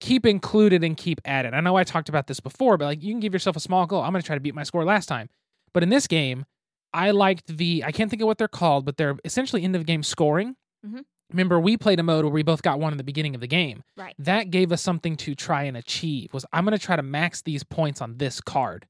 [0.00, 1.54] keep included and keep at it.
[1.54, 3.86] I know I talked about this before, but like you can give yourself a small
[3.86, 4.02] goal.
[4.02, 5.28] I'm going to try to beat my score last time.
[5.74, 6.46] But in this game,
[6.94, 9.86] I liked the I can't think of what they're called, but they're essentially end of
[9.86, 10.56] game scoring.
[10.86, 11.04] Mhm.
[11.30, 13.46] Remember, we played a mode where we both got one in the beginning of the
[13.46, 13.82] game.
[13.98, 14.14] Right.
[14.18, 16.32] That gave us something to try and achieve.
[16.32, 18.86] Was I'm going to try to max these points on this card.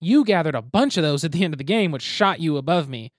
[0.00, 2.56] You gathered a bunch of those at the end of the game, which shot you
[2.56, 3.12] above me.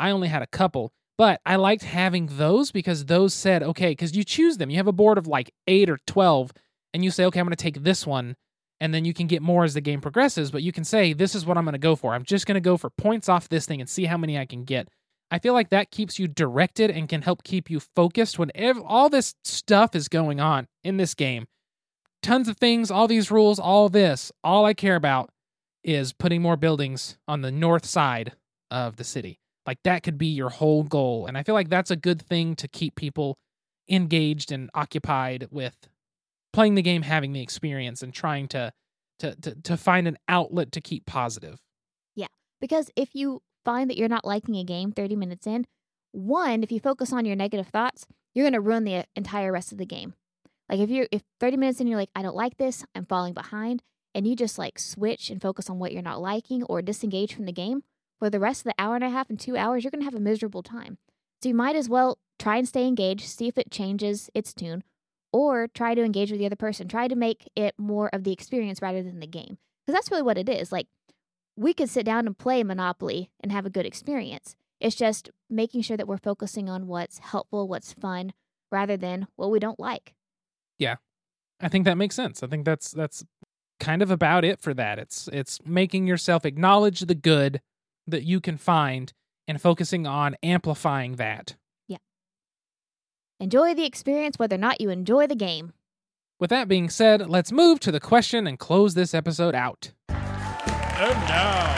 [0.00, 4.16] I only had a couple, but I liked having those because those said, okay, because
[4.16, 4.70] you choose them.
[4.70, 6.50] You have a board of like eight or 12,
[6.94, 8.36] and you say, okay, I'm going to take this one.
[8.80, 11.34] And then you can get more as the game progresses, but you can say, this
[11.34, 12.14] is what I'm going to go for.
[12.14, 14.46] I'm just going to go for points off this thing and see how many I
[14.46, 14.88] can get.
[15.30, 18.82] I feel like that keeps you directed and can help keep you focused when ev-
[18.84, 21.46] all this stuff is going on in this game.
[22.22, 24.30] Tons of things, all these rules, all this.
[24.42, 25.30] All I care about
[25.82, 28.32] is putting more buildings on the north side
[28.70, 29.40] of the city.
[29.66, 31.26] Like that could be your whole goal.
[31.26, 33.38] And I feel like that's a good thing to keep people
[33.88, 35.88] engaged and occupied with
[36.54, 38.72] playing the game, having the experience, and trying to
[39.18, 41.60] to to, to find an outlet to keep positive.
[42.14, 42.28] Yeah,
[42.60, 45.66] because if you find that you're not liking a game 30 minutes in,
[46.12, 49.72] one, if you focus on your negative thoughts, you're going to ruin the entire rest
[49.72, 50.14] of the game.
[50.68, 53.34] Like if you're if 30 minutes in you're like I don't like this, I'm falling
[53.34, 53.82] behind,
[54.14, 57.46] and you just like switch and focus on what you're not liking or disengage from
[57.46, 57.82] the game,
[58.18, 60.06] for the rest of the hour and a half and 2 hours you're going to
[60.06, 60.98] have a miserable time.
[61.42, 64.82] So you might as well try and stay engaged, see if it changes its tune,
[65.34, 66.86] or try to engage with the other person.
[66.86, 69.58] Try to make it more of the experience rather than the game.
[69.84, 70.70] Because that's really what it is.
[70.70, 70.86] Like
[71.56, 74.54] we could sit down and play Monopoly and have a good experience.
[74.80, 78.32] It's just making sure that we're focusing on what's helpful, what's fun,
[78.70, 80.14] rather than what we don't like.
[80.78, 80.96] Yeah.
[81.60, 82.44] I think that makes sense.
[82.44, 83.24] I think that's that's
[83.80, 85.00] kind of about it for that.
[85.00, 87.60] It's it's making yourself acknowledge the good
[88.06, 89.12] that you can find
[89.48, 91.56] and focusing on amplifying that.
[93.40, 95.72] Enjoy the experience whether or not you enjoy the game.
[96.38, 99.92] With that being said, let's move to the question and close this episode out.
[100.08, 101.74] And now,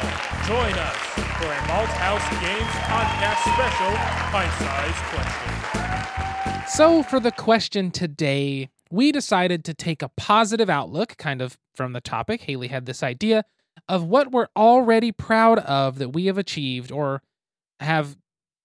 [0.46, 0.96] join us
[1.38, 3.92] for a Malthaus Games podcast special,
[4.30, 6.66] pint-sized question.
[6.68, 11.92] So, for the question today, we decided to take a positive outlook, kind of from
[11.94, 12.42] the topic.
[12.42, 13.44] Haley had this idea
[13.88, 17.22] of what we're already proud of that we have achieved or
[17.80, 18.16] have,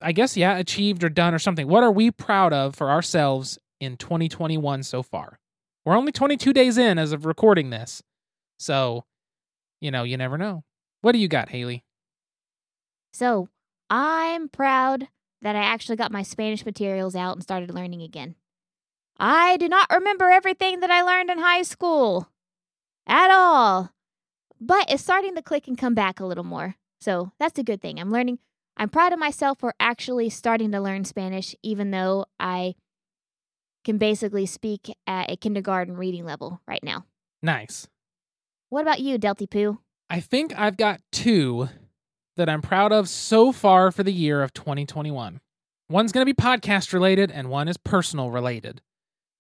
[0.02, 1.68] I guess, yeah, achieved or done or something.
[1.68, 5.40] What are we proud of for ourselves in 2021 so far?
[5.86, 8.04] We're only 22 days in as of recording this.
[8.60, 9.06] So,
[9.80, 10.64] you know, you never know.
[11.02, 11.84] What do you got, Haley?
[13.14, 13.50] So
[13.90, 15.08] I'm proud
[15.42, 18.36] that I actually got my Spanish materials out and started learning again.
[19.18, 22.30] I do not remember everything that I learned in high school
[23.08, 23.92] at all,
[24.60, 26.76] but it's starting to click and come back a little more.
[27.00, 28.00] So that's a good thing.
[28.00, 28.40] I'm learning.
[28.78, 32.76] I'm proud of myself for actually starting to learn Spanish, even though I
[33.84, 37.06] can basically speak at a kindergarten reading level right now.
[37.42, 37.88] Nice.
[38.70, 39.80] What about you, Delty Poo?
[40.10, 41.70] I think I've got two
[42.38, 45.42] that I'm proud of so far for the year of 2021.
[45.90, 48.82] One's going to be podcast related and one is personal related.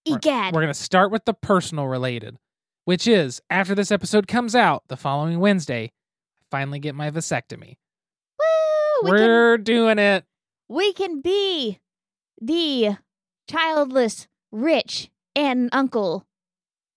[0.07, 0.19] We're-
[0.53, 2.37] We're going to start with the personal related,
[2.85, 5.91] which is after this episode comes out the following Wednesday,
[6.41, 7.77] I finally get my vasectomy.
[9.03, 10.25] We can We're doing it.
[10.67, 11.79] we can be
[12.41, 12.97] the
[13.49, 16.25] childless rich aunt and uncle.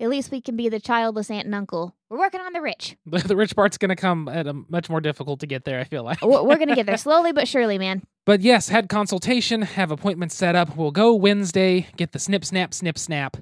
[0.01, 1.95] At least we can be the childless aunt and uncle.
[2.11, 2.97] We're working on the rich.
[3.07, 5.85] The, rich part's going to come at a much more difficult to get there, I
[5.85, 6.21] feel like.
[6.21, 8.03] We're, we're gonna get there slowly but surely, man.
[8.27, 10.77] But yes, had consultation, have appointments set up.
[10.77, 13.37] We'll go Wednesday, get the snip, snap, snip, snap,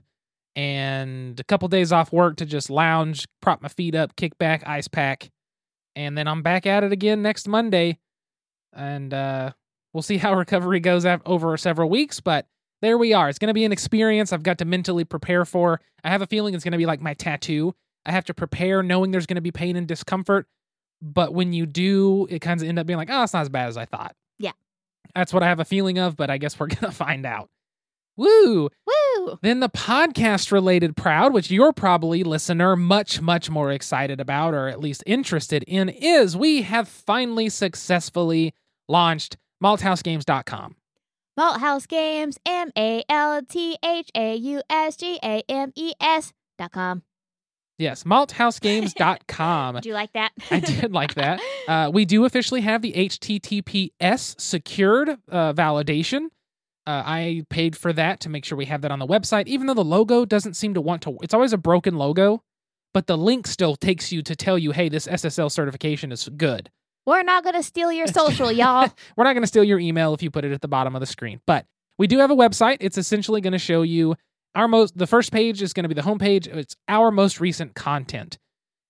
[0.56, 4.62] and a couple days off work to just lounge, prop my feet up, kick back,
[4.66, 5.30] ice pack,
[5.96, 7.98] and then I'm back at it again next Monday.
[8.74, 9.52] And uh,
[9.92, 12.20] we'll see how recovery goes af- over several weeks.
[12.20, 12.46] But
[12.80, 13.28] there we are.
[13.28, 15.80] It's going to be an experience I've got to mentally prepare for.
[16.02, 17.74] I have a feeling it's going to be like my tattoo.
[18.04, 20.46] I have to prepare knowing there's going to be pain and discomfort.
[21.00, 23.48] But when you do, it kind of end up being like, oh, it's not as
[23.48, 24.14] bad as I thought.
[24.38, 24.52] Yeah.
[25.14, 27.48] That's what I have a feeling of, but I guess we're going to find out.
[28.16, 28.68] Woo!
[28.86, 29.38] Woo!
[29.40, 34.68] Then the podcast related proud, which you're probably listener much, much more excited about or
[34.68, 38.54] at least interested in, is we have finally successfully
[38.88, 40.76] launched malthausgames.com.
[41.38, 46.32] Malthaus Games, M A L T H A U S G A M E S
[46.58, 47.02] dot com.
[47.78, 49.76] Yes, malthausgames.com.
[49.82, 50.32] Do you like that?
[50.50, 51.40] I did like that.
[51.68, 56.24] Uh, we do officially have the HTTPS secured uh, validation.
[56.84, 59.68] Uh, I paid for that to make sure we have that on the website, even
[59.68, 61.16] though the logo doesn't seem to want to.
[61.22, 62.42] It's always a broken logo,
[62.92, 66.68] but the link still takes you to tell you, hey, this SSL certification is good.
[67.06, 68.88] We're not gonna steal your social, y'all.
[69.16, 71.00] We're not going to steal your email if you put it at the bottom of
[71.00, 71.66] the screen, but
[71.98, 72.78] We do have a website.
[72.80, 74.16] It's essentially going to show you
[74.54, 76.46] our most, the first page is going to be the homepage.
[76.46, 78.38] It's our most recent content.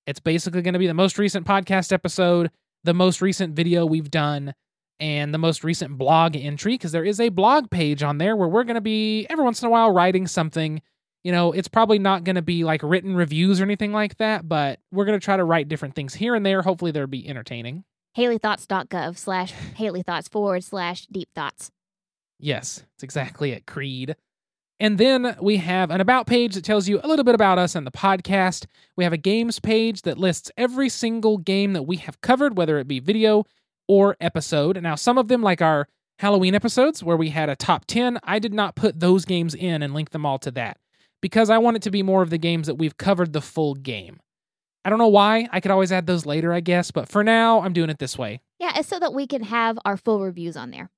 [0.06, 2.50] It's basically going to be the most recent podcast episode,
[2.84, 4.54] the most recent video we've done,
[4.98, 8.48] and the most recent blog entry because there is a blog page on there where
[8.48, 10.80] we're going to be every once in a while writing something.
[11.24, 14.48] You know, it's probably not going to be like written reviews or anything like that,
[14.48, 16.62] but we're going to try to write different things here and there.
[16.62, 17.84] Hopefully, they'll be entertaining.
[18.16, 21.70] HaleyThoughts.gov slash HaleyThoughts forward slash deep thoughts.
[22.38, 23.66] Yes, it's exactly it.
[23.66, 24.16] Creed.
[24.80, 27.76] And then we have an about page that tells you a little bit about us
[27.76, 28.66] and the podcast.
[28.96, 32.78] We have a games page that lists every single game that we have covered, whether
[32.78, 33.44] it be video
[33.86, 34.82] or episode.
[34.82, 35.86] Now, some of them, like our
[36.18, 39.82] Halloween episodes where we had a top 10, I did not put those games in
[39.82, 40.78] and link them all to that
[41.20, 43.74] because I want it to be more of the games that we've covered the full
[43.74, 44.18] game.
[44.84, 45.48] I don't know why.
[45.52, 48.18] I could always add those later, I guess, but for now, I'm doing it this
[48.18, 48.40] way.
[48.58, 50.90] Yeah, it's so that we can have our full reviews on there.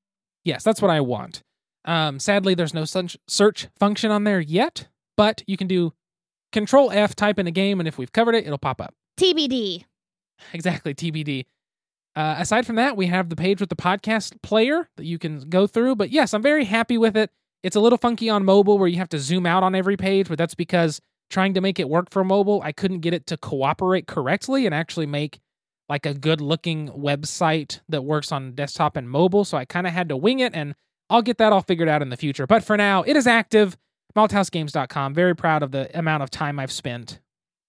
[0.45, 1.43] Yes, that's what I want.
[1.85, 5.93] Um, sadly, there's no such search function on there yet, but you can do
[6.53, 8.95] Control F, type in a game, and if we've covered it, it'll pop up.
[9.19, 9.85] TBD.
[10.53, 11.47] Exactly, TBD.
[12.17, 15.49] Uh, aside from that, we have the page with the podcast player that you can
[15.49, 15.95] go through.
[15.95, 17.31] But yes, I'm very happy with it.
[17.63, 20.29] It's a little funky on mobile where you have to zoom out on every page,
[20.29, 21.01] but that's because
[21.35, 24.75] trying to make it work for mobile, I couldn't get it to cooperate correctly and
[24.75, 25.41] actually make
[25.89, 29.45] like a good looking website that works on desktop and mobile.
[29.45, 30.77] So I kind of had to wing it and
[31.11, 32.47] I'll get that all figured out in the future.
[32.47, 33.77] But for now, it is active.
[34.17, 35.13] MaltHausGames.com.
[35.13, 37.19] Very proud of the amount of time I've spent.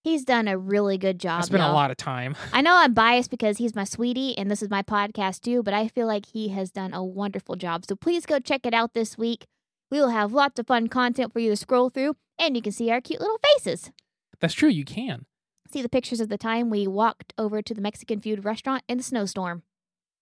[0.03, 1.39] He's done a really good job.
[1.39, 2.35] It's been a lot of time.
[2.53, 5.73] I know I'm biased because he's my sweetie and this is my podcast too, but
[5.73, 7.83] I feel like he has done a wonderful job.
[7.89, 9.47] So please go check it out this week.
[9.89, 12.71] We will have lots of fun content for you to scroll through, and you can
[12.71, 13.91] see our cute little faces.
[14.39, 14.69] That's true.
[14.69, 15.25] You can.
[15.71, 18.97] See the pictures of the time we walked over to the Mexican food restaurant in
[18.97, 19.63] the snowstorm.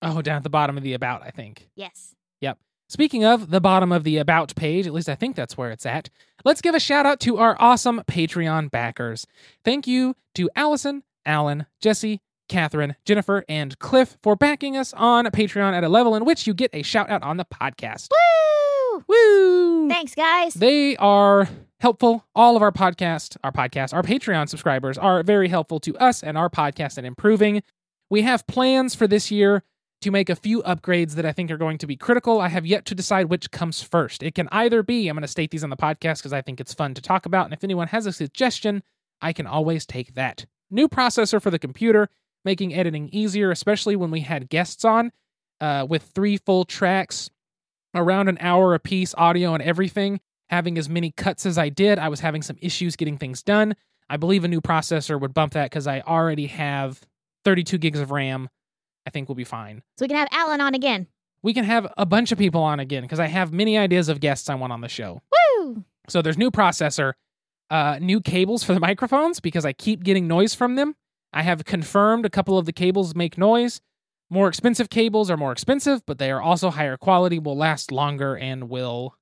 [0.01, 1.69] Oh, down at the bottom of the about, I think.
[1.75, 2.15] Yes.
[2.41, 2.57] Yep.
[2.89, 5.85] Speaking of the bottom of the About page, at least I think that's where it's
[5.85, 6.09] at,
[6.43, 9.25] let's give a shout out to our awesome Patreon backers.
[9.63, 15.73] Thank you to Allison, Alan, Jesse, Catherine, Jennifer, and Cliff for backing us on Patreon
[15.73, 18.09] at a level in which you get a shout out on the podcast.
[18.11, 18.62] Woo!
[19.07, 19.89] Woo!
[19.89, 20.53] Thanks, guys.
[20.53, 22.25] They are helpful.
[22.35, 26.37] All of our podcast, our podcast, our Patreon subscribers are very helpful to us and
[26.37, 27.61] our podcast and improving.
[28.09, 29.63] We have plans for this year
[30.01, 32.39] to make a few upgrades that I think are going to be critical.
[32.41, 34.21] I have yet to decide which comes first.
[34.21, 36.59] It can either be, I'm going to state these on the podcast because I think
[36.59, 37.45] it's fun to talk about.
[37.45, 38.83] And if anyone has a suggestion,
[39.21, 40.45] I can always take that.
[40.69, 42.09] New processor for the computer,
[42.43, 45.11] making editing easier, especially when we had guests on
[45.61, 47.29] uh, with three full tracks,
[47.93, 50.19] around an hour a piece, audio and everything.
[50.49, 53.75] Having as many cuts as I did, I was having some issues getting things done.
[54.09, 57.01] I believe a new processor would bump that because I already have
[57.45, 58.49] 32 gigs of RAM.
[59.07, 59.81] I think we'll be fine.
[59.97, 61.07] So we can have Alan on again.
[61.41, 64.19] We can have a bunch of people on again because I have many ideas of
[64.19, 65.21] guests I want on the show.
[65.59, 65.83] Woo!
[66.07, 67.13] So there's new processor,
[67.69, 70.95] uh, new cables for the microphones because I keep getting noise from them.
[71.33, 73.81] I have confirmed a couple of the cables make noise.
[74.33, 78.35] More expensive cables are more expensive, but they are also higher quality, will last longer,
[78.35, 79.15] and will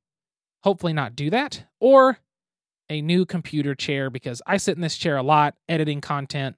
[0.64, 1.66] hopefully not do that.
[1.82, 2.20] Or
[2.90, 6.56] a new computer chair because I sit in this chair a lot, editing content.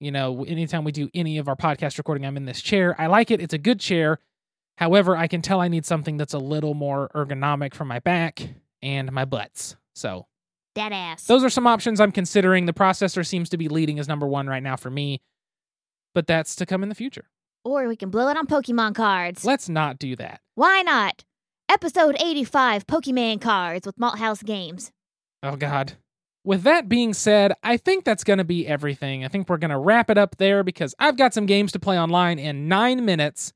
[0.00, 3.00] You know, anytime we do any of our podcast recording, I'm in this chair.
[3.00, 3.40] I like it.
[3.40, 4.18] It's a good chair.
[4.76, 8.42] However, I can tell I need something that's a little more ergonomic for my back
[8.82, 9.76] and my butts.
[9.94, 10.26] So
[10.74, 11.28] Dead ass.
[11.28, 12.66] those are some options I'm considering.
[12.66, 15.20] The processor seems to be leading as number one right now for me,
[16.12, 17.26] but that's to come in the future.
[17.64, 19.44] Or we can blow it on Pokemon cards.
[19.44, 20.40] Let's not do that.
[20.54, 21.24] Why not?
[21.70, 24.92] Episode 85 Pokemon cards with Malthaus Games.
[25.42, 25.94] Oh, God.
[26.44, 29.24] With that being said, I think that's going to be everything.
[29.24, 31.78] I think we're going to wrap it up there because I've got some games to
[31.78, 33.54] play online in nine minutes,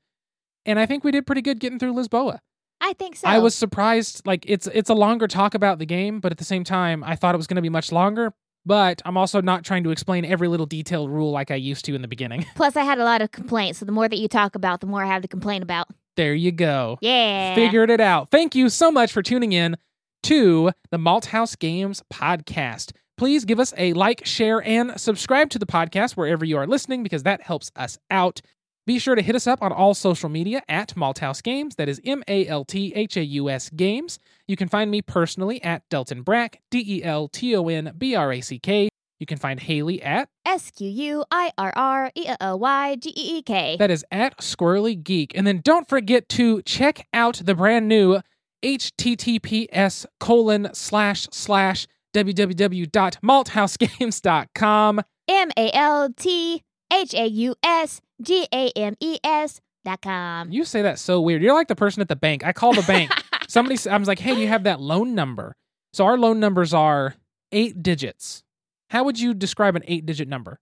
[0.65, 2.39] and I think we did pretty good getting through Lisboa.
[2.81, 3.27] I think so.
[3.27, 4.25] I was surprised.
[4.25, 7.15] Like it's it's a longer talk about the game, but at the same time, I
[7.15, 8.33] thought it was going to be much longer.
[8.65, 11.95] But I'm also not trying to explain every little detailed rule like I used to
[11.95, 12.45] in the beginning.
[12.55, 13.79] Plus, I had a lot of complaints.
[13.79, 15.87] So the more that you talk about, the more I have to complain about.
[16.15, 16.97] there you go.
[17.01, 17.55] Yeah.
[17.55, 18.29] Figured it out.
[18.29, 19.77] Thank you so much for tuning in
[20.23, 22.91] to the Malthaus Games podcast.
[23.17, 27.03] Please give us a like, share, and subscribe to the podcast wherever you are listening
[27.03, 28.41] because that helps us out.
[28.89, 31.75] Be sure to hit us up on all social media at Malthaus Games.
[31.75, 34.17] That is M A L T H A U S Games.
[34.47, 38.15] You can find me personally at Delton Brack, D E L T O N B
[38.15, 38.89] R A C K.
[39.19, 43.11] You can find Haley at, S Q U I R R E L Y G
[43.11, 43.75] E E K.
[43.77, 45.37] that is at Squirrely Geek.
[45.37, 48.21] And then don't forget to check out the brand new
[48.63, 51.85] https colon slash slash
[52.15, 55.01] www.malthausgames.com.
[55.27, 60.51] M A L T H A U S G A M E S dot com.
[60.51, 61.41] You say that so weird.
[61.41, 62.45] You're like the person at the bank.
[62.45, 63.11] I call the bank
[63.47, 65.55] somebody I was like, "Hey, do you have that loan number?"
[65.93, 67.15] So our loan numbers are
[67.51, 68.43] 8 digits.
[68.91, 70.59] How would you describe an 8-digit number?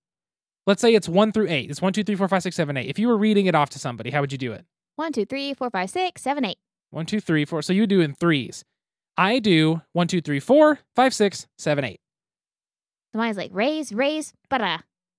[0.65, 1.69] Let's say it's 1 through 8.
[1.69, 2.89] It's 1 2 3 4 5 6 7 8.
[2.89, 4.65] If you were reading it off to somebody, how would you do it?
[4.97, 6.57] One, two, three, four, five, six, seven, eight.
[6.89, 7.61] One, two, three, four.
[7.61, 8.65] So you do in threes.
[9.15, 11.99] I do one, two, three, four, five, six, seven, eight.
[13.11, 14.61] So mine's like raise, raise, but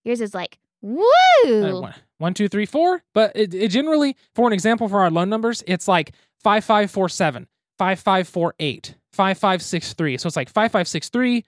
[0.05, 1.81] yours is like Uh, woo.
[1.81, 3.03] one, one, two, three, four.
[3.15, 6.13] But it, it generally, for an example for our loan numbers, it's like
[6.43, 7.47] five, five, four, seven,
[7.79, 10.17] five, five, four, eight, five, five, six, three.
[10.19, 11.45] So it's like five, five, six, three,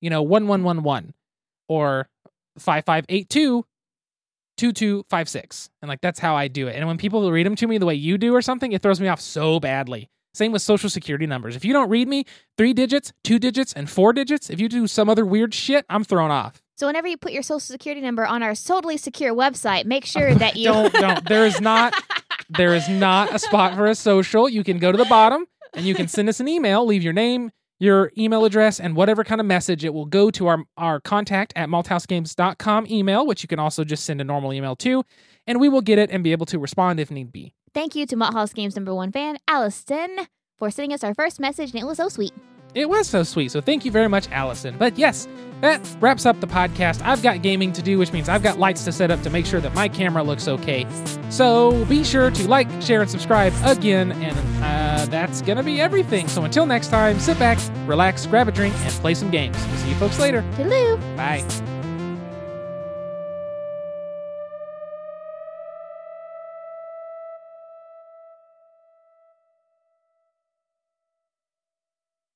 [0.00, 1.14] you know, one, one, one, one,
[1.68, 2.08] or
[2.58, 3.64] five, five, eight, two,
[4.56, 5.70] two, two, five, six.
[5.80, 6.76] And like that's how I do it.
[6.76, 9.00] And when people read them to me the way you do or something, it throws
[9.00, 10.08] me off so badly.
[10.34, 11.56] Same with social security numbers.
[11.56, 12.24] If you don't read me
[12.56, 16.04] three digits, two digits, and four digits, if you do some other weird shit, I'm
[16.04, 16.62] thrown off.
[16.76, 20.34] So whenever you put your social security number on our totally secure website, make sure
[20.42, 21.94] that you don't don't there is not
[22.48, 25.86] there is not a spot for a social you can go to the bottom and
[25.86, 29.40] you can send us an email leave your name your email address and whatever kind
[29.40, 33.58] of message it will go to our our contact at malthausgames.com email which you can
[33.58, 35.02] also just send a normal email to
[35.46, 37.54] and we will get it and be able to respond if need be.
[37.74, 40.18] Thank you to Malthaus Games number one fan, Allison,
[40.58, 42.32] for sending us our first message, and it was so sweet.
[42.74, 44.74] it was so sweet so thank you very much allison.
[44.78, 45.28] But yes
[45.60, 47.02] that wraps up the podcast.
[47.04, 49.46] I've got gaming to do which means i've got lights to set up to make
[49.46, 50.86] sure that my camera looks okay.
[51.28, 56.28] So be sure to like share and subscribe again and uh, that's gonna be everything.
[56.28, 59.56] So until next time sit back relax grab a drink and play some games.
[59.82, 60.42] See you folks later.
[60.56, 60.98] Toodaloo.
[61.16, 61.44] bye